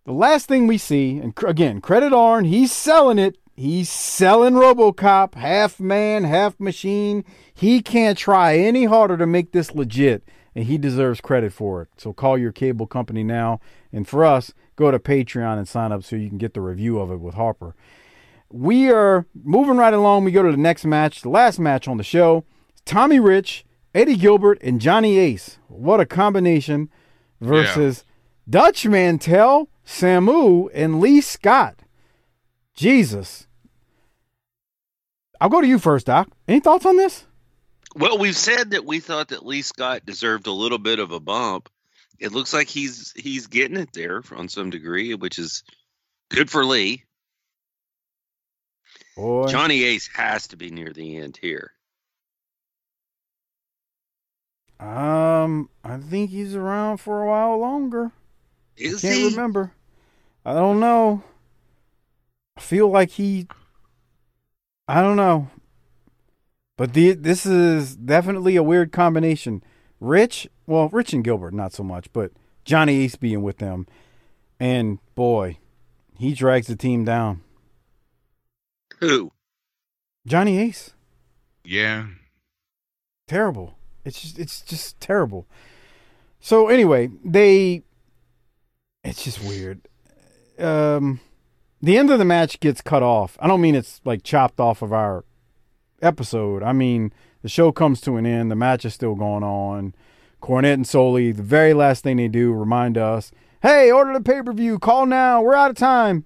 [0.04, 3.38] The last thing we see, and cr- again, credit Arn, he's selling it.
[3.56, 7.24] He's selling RoboCop, half man, half machine.
[7.52, 10.24] He can't try any harder to make this legit,
[10.56, 11.88] and he deserves credit for it.
[11.96, 13.60] So call your cable company now,
[13.92, 16.98] and for us, go to Patreon and sign up so you can get the review
[16.98, 17.76] of it with Harper.
[18.50, 20.24] We are moving right along.
[20.24, 22.44] We go to the next match, the last match on the show.
[22.84, 23.64] Tommy Rich,
[23.94, 25.58] Eddie Gilbert, and Johnny Ace.
[25.68, 26.90] What a combination
[27.40, 28.04] versus
[28.48, 31.80] Dutch Mantell, Samu, and Lee Scott.
[32.74, 33.43] Jesus.
[35.40, 36.28] I'll go to you first, Doc.
[36.48, 37.24] Any thoughts on this?
[37.96, 41.20] Well, we've said that we thought that Lee Scott deserved a little bit of a
[41.20, 41.68] bump.
[42.18, 45.62] It looks like he's he's getting it there on some degree, which is
[46.30, 47.04] good for Lee.
[49.16, 49.46] Boy.
[49.46, 51.72] Johnny Ace has to be near the end here.
[54.80, 58.10] Um, I think he's around for a while longer.
[58.76, 59.30] Is Can't he?
[59.30, 59.72] remember.
[60.44, 61.22] I don't know.
[62.56, 63.46] I feel like he.
[64.88, 65.48] I don't know.
[66.76, 69.62] But the this is definitely a weird combination.
[70.00, 72.32] Rich, well, Rich and Gilbert, not so much, but
[72.64, 73.86] Johnny Ace being with them,
[74.58, 75.58] and boy,
[76.18, 77.42] he drags the team down.
[78.98, 79.30] Who?
[80.26, 80.92] Johnny Ace,
[81.64, 82.06] Yeah.
[83.28, 83.76] terrible.
[84.04, 85.46] It's just, it's just terrible.
[86.40, 87.82] So anyway, they,
[89.02, 89.80] it's just weird.
[90.58, 91.20] Um,
[91.84, 93.36] the end of the match gets cut off.
[93.40, 95.24] I don't mean it's like chopped off of our
[96.00, 96.62] episode.
[96.62, 97.12] I mean
[97.42, 98.50] the show comes to an end.
[98.50, 99.94] The match is still going on.
[100.42, 103.32] Cornette and Solie, the very last thing they do, remind us,
[103.62, 104.78] "Hey, order the pay per view.
[104.78, 105.42] Call now.
[105.42, 106.24] We're out of time."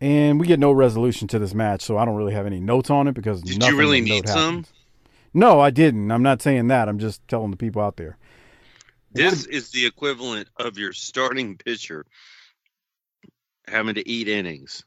[0.00, 2.90] And we get no resolution to this match, so I don't really have any notes
[2.90, 4.56] on it because Did you really need some?
[4.56, 4.72] happens.
[5.32, 6.10] No, I didn't.
[6.10, 6.88] I'm not saying that.
[6.88, 8.16] I'm just telling the people out there.
[9.12, 12.04] This is the equivalent of your starting pitcher
[13.68, 14.84] having to eat innings.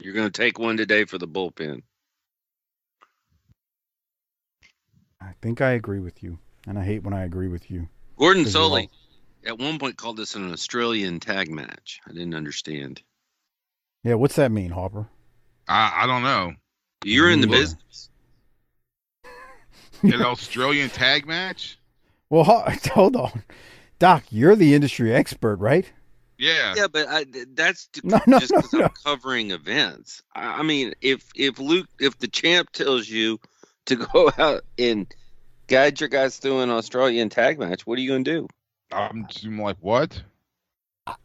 [0.00, 1.82] You're going to take one today for the bullpen.
[5.20, 7.88] I think I agree with you, and I hate when I agree with you.
[8.18, 8.88] Gordon you're Solie
[9.44, 12.00] at one point called this an Australian tag match.
[12.08, 13.02] I didn't understand.
[14.02, 15.08] Yeah, what's that mean, Harper?
[15.68, 16.54] I, I don't know.
[17.04, 17.58] You're in the Look.
[17.58, 18.10] business.
[20.02, 21.78] An Australian tag match?
[22.30, 22.44] Well,
[22.94, 23.42] hold on,
[23.98, 24.24] Doc.
[24.30, 25.92] You're the industry expert, right?
[26.40, 26.74] Yeah.
[26.76, 30.22] Yeah, but I, that's t- No, no, just no, 'cause I'm covering events.
[30.34, 33.38] I, I mean, if if Luke, if the champ tells you
[33.86, 35.06] to go out and
[35.66, 38.48] guide your guys through an Australian tag match, what are you going to do?
[38.90, 40.22] I'm, just- I'm like, what?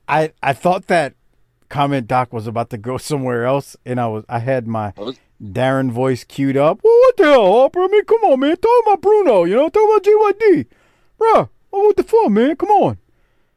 [0.08, 1.14] I I thought that
[1.70, 4.94] comment Doc was about to go somewhere else, and I was I had my
[5.42, 6.80] Darren voice queued up.
[6.84, 7.84] Well, what the hell, Harper?
[7.84, 8.58] I mean, come on, man.
[8.58, 10.66] Talk about Bruno, you know, talk about GYD,
[11.18, 11.50] bro.
[11.72, 12.56] What the fuck, man?
[12.56, 12.98] Come on.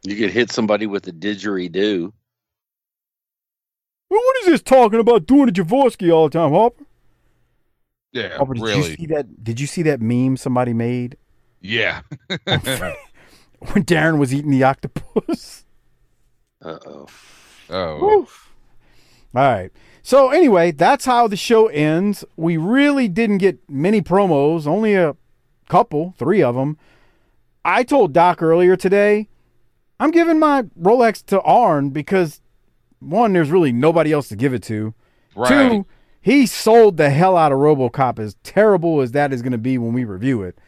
[0.04, 2.12] You could hit somebody with a didgeridoo.
[4.10, 6.84] Well, what is this talking about doing a Javorski all the time, Harper?
[8.12, 9.44] Yeah, Harper, did you see that?
[9.44, 11.16] Did you see that meme somebody made
[11.60, 12.00] Yeah.
[12.28, 12.38] when
[13.84, 15.64] Darren was eating the octopus?
[16.64, 17.06] Uh oh.
[17.70, 17.98] Oh.
[18.00, 18.16] Woo.
[19.34, 19.70] All right.
[20.02, 22.24] So anyway, that's how the show ends.
[22.36, 25.14] We really didn't get many promos, only a
[25.68, 26.78] couple, three of them.
[27.62, 29.28] I told Doc earlier today,
[30.00, 32.40] I'm giving my Rolex to Arn because
[33.00, 34.94] one, there's really nobody else to give it to.
[35.34, 35.48] Right.
[35.70, 35.86] Two,
[36.20, 39.78] he sold the hell out of RoboCop as terrible as that is going to be
[39.78, 40.58] when we review it.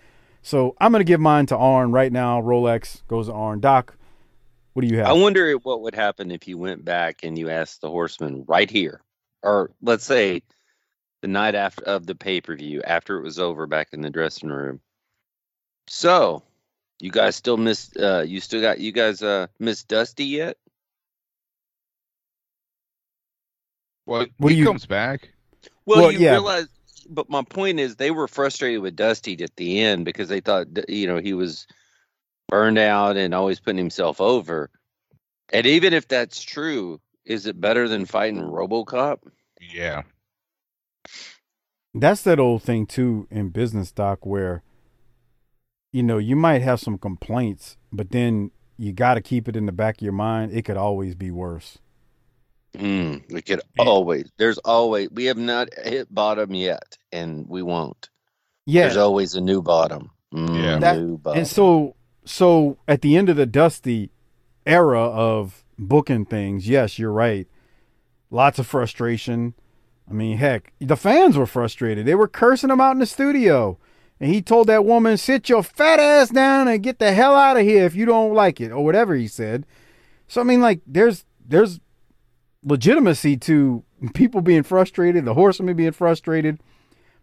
[0.43, 2.41] So I'm going to give mine to Arn right now.
[2.41, 3.61] Rolex goes to Arn.
[3.61, 3.97] Doc,
[4.73, 5.07] what do you have?
[5.07, 8.71] I wonder what would happen if you went back and you asked the horseman right
[8.71, 9.03] here,
[9.43, 10.43] or let's say
[11.21, 14.11] the night after of the pay per view, after it was over, back in the
[14.11, 14.81] dressing room.
[15.89, 16.43] So,
[17.01, 17.91] you guys still miss?
[17.97, 20.57] Uh, you still got you guys uh miss Dusty yet?
[24.07, 25.31] Well, What he you- comes back.
[25.87, 26.33] Well, Well, you yeah.
[26.33, 26.69] realize,
[27.09, 30.67] but my point is, they were frustrated with Dusty at the end because they thought,
[30.89, 31.67] you know, he was
[32.49, 34.71] burned out and always putting himself over.
[35.53, 39.19] And even if that's true, is it better than fighting RoboCop?
[39.61, 40.03] Yeah.
[41.93, 44.63] that's that old thing too in business doc where
[45.93, 49.67] you know you might have some complaints but then you got to keep it in
[49.67, 51.79] the back of your mind it could always be worse
[52.77, 54.31] Mm, we could always.
[54.39, 55.11] There's always.
[55.11, 58.09] We have not hit bottom yet, and we won't.
[58.65, 60.11] yeah There's always a new bottom.
[60.33, 60.79] Mm, Yeah.
[60.79, 61.39] That- new bottom.
[61.41, 64.11] and so so at the end of the dusty
[64.65, 67.49] era of booking things yes you're right
[68.31, 69.55] lots of frustration
[70.09, 73.79] i mean heck the fans were frustrated they were cursing him out in the studio
[74.21, 77.57] and he told that woman sit your fat ass down and get the hell out
[77.57, 79.65] of here if you don't like it or whatever he said
[80.29, 81.81] so i mean like there's there's
[82.63, 83.83] legitimacy to
[84.15, 86.61] people being frustrated the horsemen being frustrated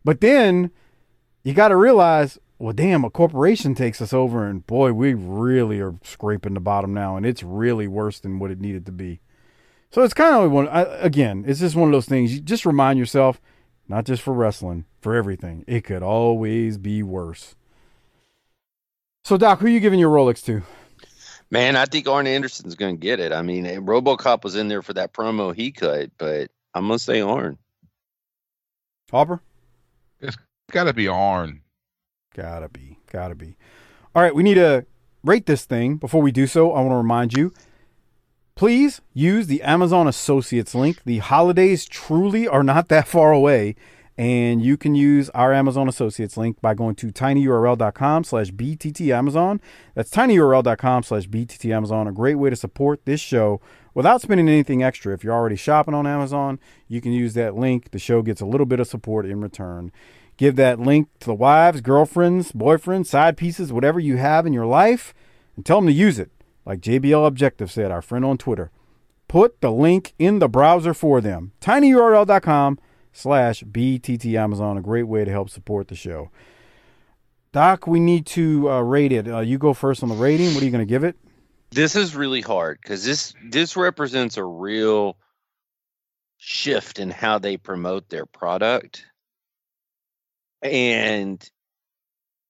[0.03, 0.71] but then
[1.47, 5.79] you got to realize, well, damn, a corporation takes us over, and boy, we really
[5.79, 9.21] are scraping the bottom now, and it's really worse than what it needed to be.
[9.91, 10.67] So it's kind of one.
[10.71, 12.33] Again, it's just one of those things.
[12.33, 13.39] You just remind yourself,
[13.87, 15.63] not just for wrestling, for everything.
[15.67, 17.55] It could always be worse.
[19.23, 20.63] So, Doc, who are you giving your Rolex to?
[21.49, 23.31] Man, I think Arn Anderson's going to get it.
[23.31, 26.97] I mean, eh, RoboCop was in there for that promo he cut, but I'm going
[26.97, 27.57] to say Arn.
[29.11, 29.41] Hopper?
[30.19, 30.37] It's
[30.71, 31.61] got to be Arn.
[32.37, 32.99] Gotta be.
[33.11, 33.57] Gotta be.
[34.13, 34.85] All right, we need to
[35.23, 35.97] rate this thing.
[35.97, 37.51] Before we do so, I want to remind you
[38.57, 41.03] please use the Amazon Associates link.
[41.05, 43.75] The holidays truly are not that far away,
[44.17, 49.59] And you can use our Amazon Associates link by going to tinyurl.com slash bttamazon.
[49.93, 52.09] That's tinyurl.com slash bttamazon.
[52.09, 53.61] A great way to support this show
[53.93, 55.13] without spending anything extra.
[55.13, 57.91] If you're already shopping on Amazon, you can use that link.
[57.91, 59.91] The show gets a little bit of support in return.
[60.35, 64.65] Give that link to the wives, girlfriends, boyfriends, side pieces, whatever you have in your
[64.65, 65.13] life,
[65.55, 66.31] and tell them to use it.
[66.67, 68.71] Like JBL Objective said, our friend on Twitter.
[69.29, 71.53] Put the link in the browser for them.
[71.61, 72.77] tinyurl.com
[73.13, 74.77] slash BTT Amazon.
[74.77, 76.29] A great way to help support the show.
[77.53, 79.29] Doc, we need to uh, rate it.
[79.29, 80.53] Uh, you go first on the rating.
[80.53, 81.15] What are you going to give it?
[81.71, 85.17] This is really hard because this this represents a real
[86.37, 89.05] shift in how they promote their product,
[90.61, 91.49] and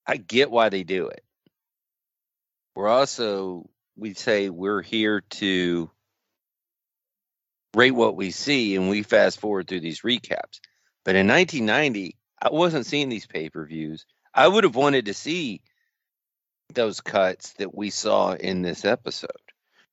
[0.08, 1.24] I get why they do it.
[2.76, 5.90] We're also we say we're here to
[7.76, 10.60] rate what we see and we fast forward through these recaps.
[11.04, 14.06] But in 1990, I wasn't seeing these pay per views.
[14.34, 15.62] I would have wanted to see
[16.74, 19.30] those cuts that we saw in this episode.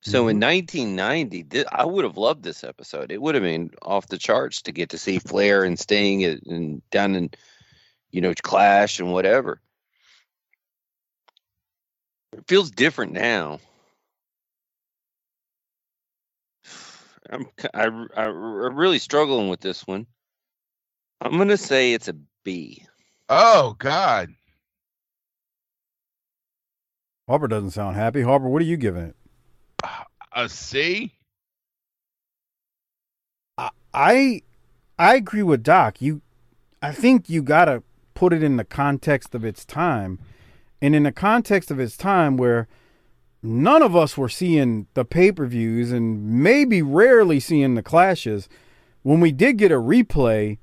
[0.02, 0.90] So in mm-hmm.
[0.90, 3.10] 1990, th- I would have loved this episode.
[3.10, 6.42] It would have been off the charts to get to see Flair and Sting and,
[6.46, 7.30] and down in,
[8.10, 9.62] you know, Clash and whatever.
[12.34, 13.60] It feels different now.
[17.30, 17.86] I'm I,
[18.16, 20.06] I, I'm really struggling with this one.
[21.20, 22.86] I'm gonna say it's a B.
[23.28, 24.34] Oh God.
[27.28, 28.22] Harper doesn't sound happy.
[28.22, 29.16] Harper, what are you giving it?
[30.32, 31.12] A C.
[33.94, 34.42] I
[34.98, 36.02] I agree with Doc.
[36.02, 36.20] You
[36.82, 37.82] I think you got to
[38.14, 40.18] put it in the context of its time.
[40.82, 42.68] And in the context of its time where
[43.44, 48.48] none of us were seeing the pay-per-views and maybe rarely seeing the clashes,
[49.02, 50.58] when we did get a replay,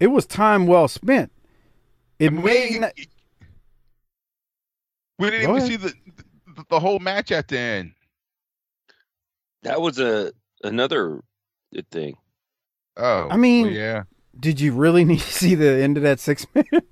[0.00, 1.32] it was time well spent.
[2.18, 2.92] It may not,
[5.18, 5.68] We didn't Go even ahead.
[5.68, 5.94] see the,
[6.56, 7.92] the the whole match at the end.
[9.62, 10.32] That was a
[10.64, 11.22] another
[11.74, 12.16] good thing.
[12.96, 14.02] Oh, I mean, well, yeah.
[14.38, 16.86] did you really need to see the end of that six minute?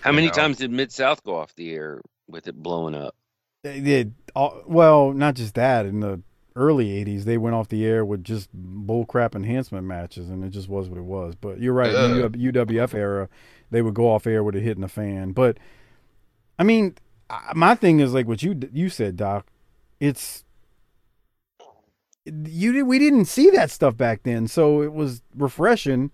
[0.00, 0.32] How many know.
[0.32, 3.14] times did Mid South go off the air with it blowing up?
[3.62, 4.14] They did.
[4.34, 5.86] all- Well, not just that.
[5.86, 6.20] In the
[6.56, 10.68] early '80s, they went off the air with just bullcrap enhancement matches, and it just
[10.68, 11.34] was what it was.
[11.34, 11.94] But you're right.
[11.94, 13.28] In the UWF era,
[13.70, 15.32] they would go off air with it hitting the fan.
[15.32, 15.58] But
[16.58, 16.94] I mean,
[17.54, 19.46] my thing is like what you you said, Doc.
[20.00, 20.44] It's
[22.24, 22.72] you.
[22.72, 26.10] did- We didn't see that stuff back then, so it was refreshing.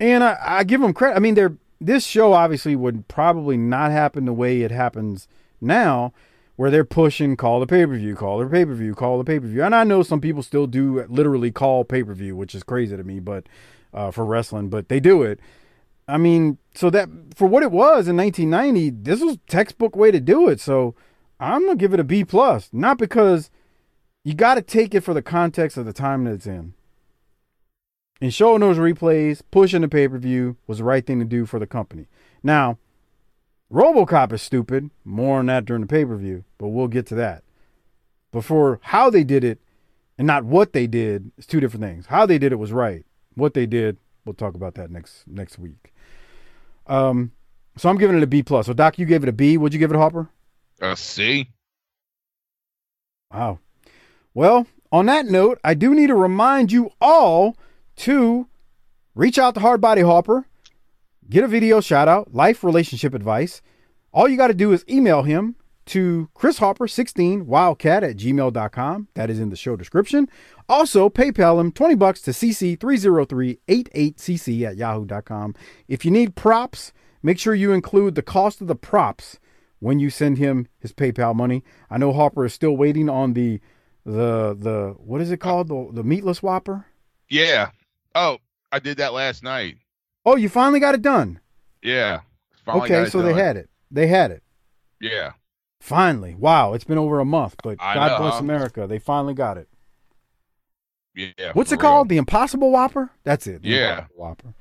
[0.00, 1.16] And I, I give them credit.
[1.16, 5.26] I mean, they're this show obviously would probably not happen the way it happens
[5.60, 6.12] now,
[6.62, 9.24] where they're pushing call the pay per view, call the pay per view, call the
[9.24, 9.64] pay per view.
[9.64, 12.96] And I know some people still do literally call pay per view, which is crazy
[12.96, 13.48] to me, but
[13.92, 15.40] uh, for wrestling, but they do it.
[16.06, 20.20] I mean, so that for what it was in 1990, this was textbook way to
[20.20, 20.60] do it.
[20.60, 20.94] So
[21.40, 23.50] I'm gonna give it a B plus, not because
[24.22, 26.74] you got to take it for the context of the time that it's in.
[28.20, 31.44] And showing those replays, pushing the pay per view was the right thing to do
[31.44, 32.06] for the company.
[32.40, 32.78] Now,
[33.72, 34.90] RoboCop is stupid.
[35.04, 37.42] More on that during the pay per view, but we'll get to that.
[38.30, 39.58] But for how they did it
[40.18, 42.06] and not what they did, it's two different things.
[42.06, 43.04] How they did it was right.
[43.34, 45.94] What they did, we'll talk about that next next week.
[46.86, 47.32] Um,
[47.76, 48.66] so I'm giving it a B plus.
[48.66, 49.56] So Doc, you gave it a B.
[49.56, 50.28] Would you give it, Hopper?
[50.80, 51.50] A C.
[53.32, 53.58] Wow.
[54.34, 57.56] Well, on that note, I do need to remind you all
[57.96, 58.46] to
[59.14, 60.46] reach out to Hardbody Hopper,
[61.32, 63.62] get a video shout out, life relationship advice.
[64.12, 65.56] All you got to do is email him
[65.86, 69.08] to Chris Hopper16 wildcat at gmail.com.
[69.14, 70.28] That is in the show description.
[70.68, 75.54] Also, PayPal him 20 bucks to CC30388cc at yahoo.com.
[75.88, 76.92] If you need props,
[77.22, 79.38] make sure you include the cost of the props
[79.78, 81.64] when you send him his PayPal money.
[81.90, 83.58] I know Hopper is still waiting on the
[84.04, 85.68] the the what is it called?
[85.68, 86.84] The the meatless whopper?
[87.28, 87.70] Yeah.
[88.14, 88.36] Oh,
[88.70, 89.78] I did that last night.
[90.24, 91.40] Oh, you finally got it done.
[91.82, 92.20] Yeah.
[92.66, 93.68] Okay, so they had it.
[93.90, 94.42] They had it.
[95.00, 95.32] Yeah.
[95.80, 96.36] Finally.
[96.36, 98.38] Wow, it's been over a month, but I God know, bless?
[98.40, 98.86] America.
[98.86, 99.68] They finally got it.
[101.14, 101.52] Yeah.
[101.54, 102.08] What's it called?
[102.08, 103.10] The Impossible Whopper?
[103.24, 103.62] That's it.
[103.62, 104.06] the Yeah.
[104.14, 104.54] Whopper.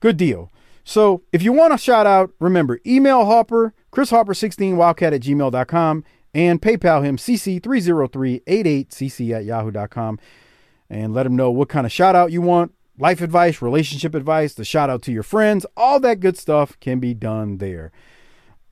[0.00, 0.52] Good deal.
[0.84, 6.04] So if you want a shout out, remember email Hopper, Chris Hopper16 wildcat at gmail.com,
[6.34, 10.18] and PayPal him CC30388cc at yahoo.com.
[10.90, 14.54] And let him know what kind of shout out you want, life advice, relationship advice,
[14.54, 17.92] the shout out to your friends, all that good stuff can be done there.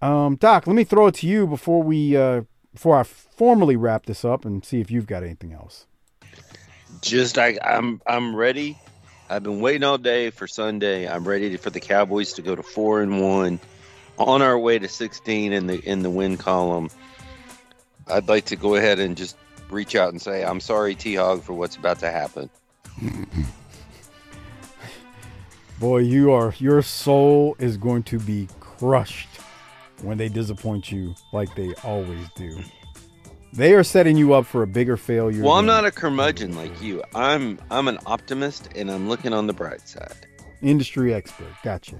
[0.00, 2.42] Um, Doc, let me throw it to you before we uh,
[2.72, 5.86] before I formally wrap this up and see if you've got anything else.
[7.00, 8.78] Just I, I'm I'm ready
[9.32, 11.08] I've been waiting all day for Sunday.
[11.08, 13.60] I'm ready for the Cowboys to go to four and one,
[14.18, 16.90] on our way to 16 in the in the win column.
[18.08, 19.38] I'd like to go ahead and just
[19.70, 22.50] reach out and say I'm sorry, T Hog, for what's about to happen.
[25.82, 29.40] Boy, you are your soul is going to be crushed
[30.02, 32.56] when they disappoint you like they always do.
[33.52, 35.42] They are setting you up for a bigger failure.
[35.42, 37.02] Well, I'm not a curmudgeon like you.
[37.16, 40.28] I'm I'm an optimist and I'm looking on the bright side.
[40.62, 41.52] industry expert.
[41.64, 41.96] Gotcha.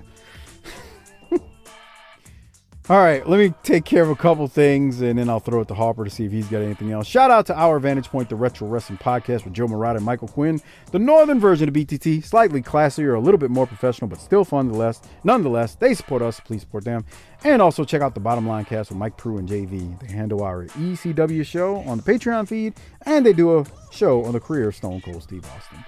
[2.88, 5.68] All right, let me take care of a couple things and then I'll throw it
[5.68, 7.06] to Harper to see if he's got anything else.
[7.06, 10.26] Shout out to Our Vantage Point, the Retro Wrestling Podcast with Joe Murata and Michael
[10.26, 10.60] Quinn.
[10.90, 14.66] The northern version of BTT, slightly classier, a little bit more professional, but still fun
[14.66, 15.00] nonetheless.
[15.22, 16.40] Nonetheless, they support us.
[16.40, 17.04] Please support them.
[17.44, 20.00] And also check out the Bottom Line Cast with Mike Prue and JV.
[20.00, 22.74] They handle our ECW show on the Patreon feed,
[23.06, 25.84] and they do a show on the career of Stone Cold Steve Austin.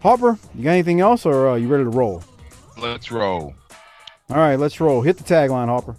[0.00, 2.24] Harper, you got anything else, or are you ready to roll?
[2.78, 3.54] Let's roll.
[4.32, 5.02] All right, let's roll.
[5.02, 5.94] Hit the tagline, Harper.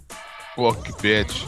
[0.56, 1.46] Fuck, bitch.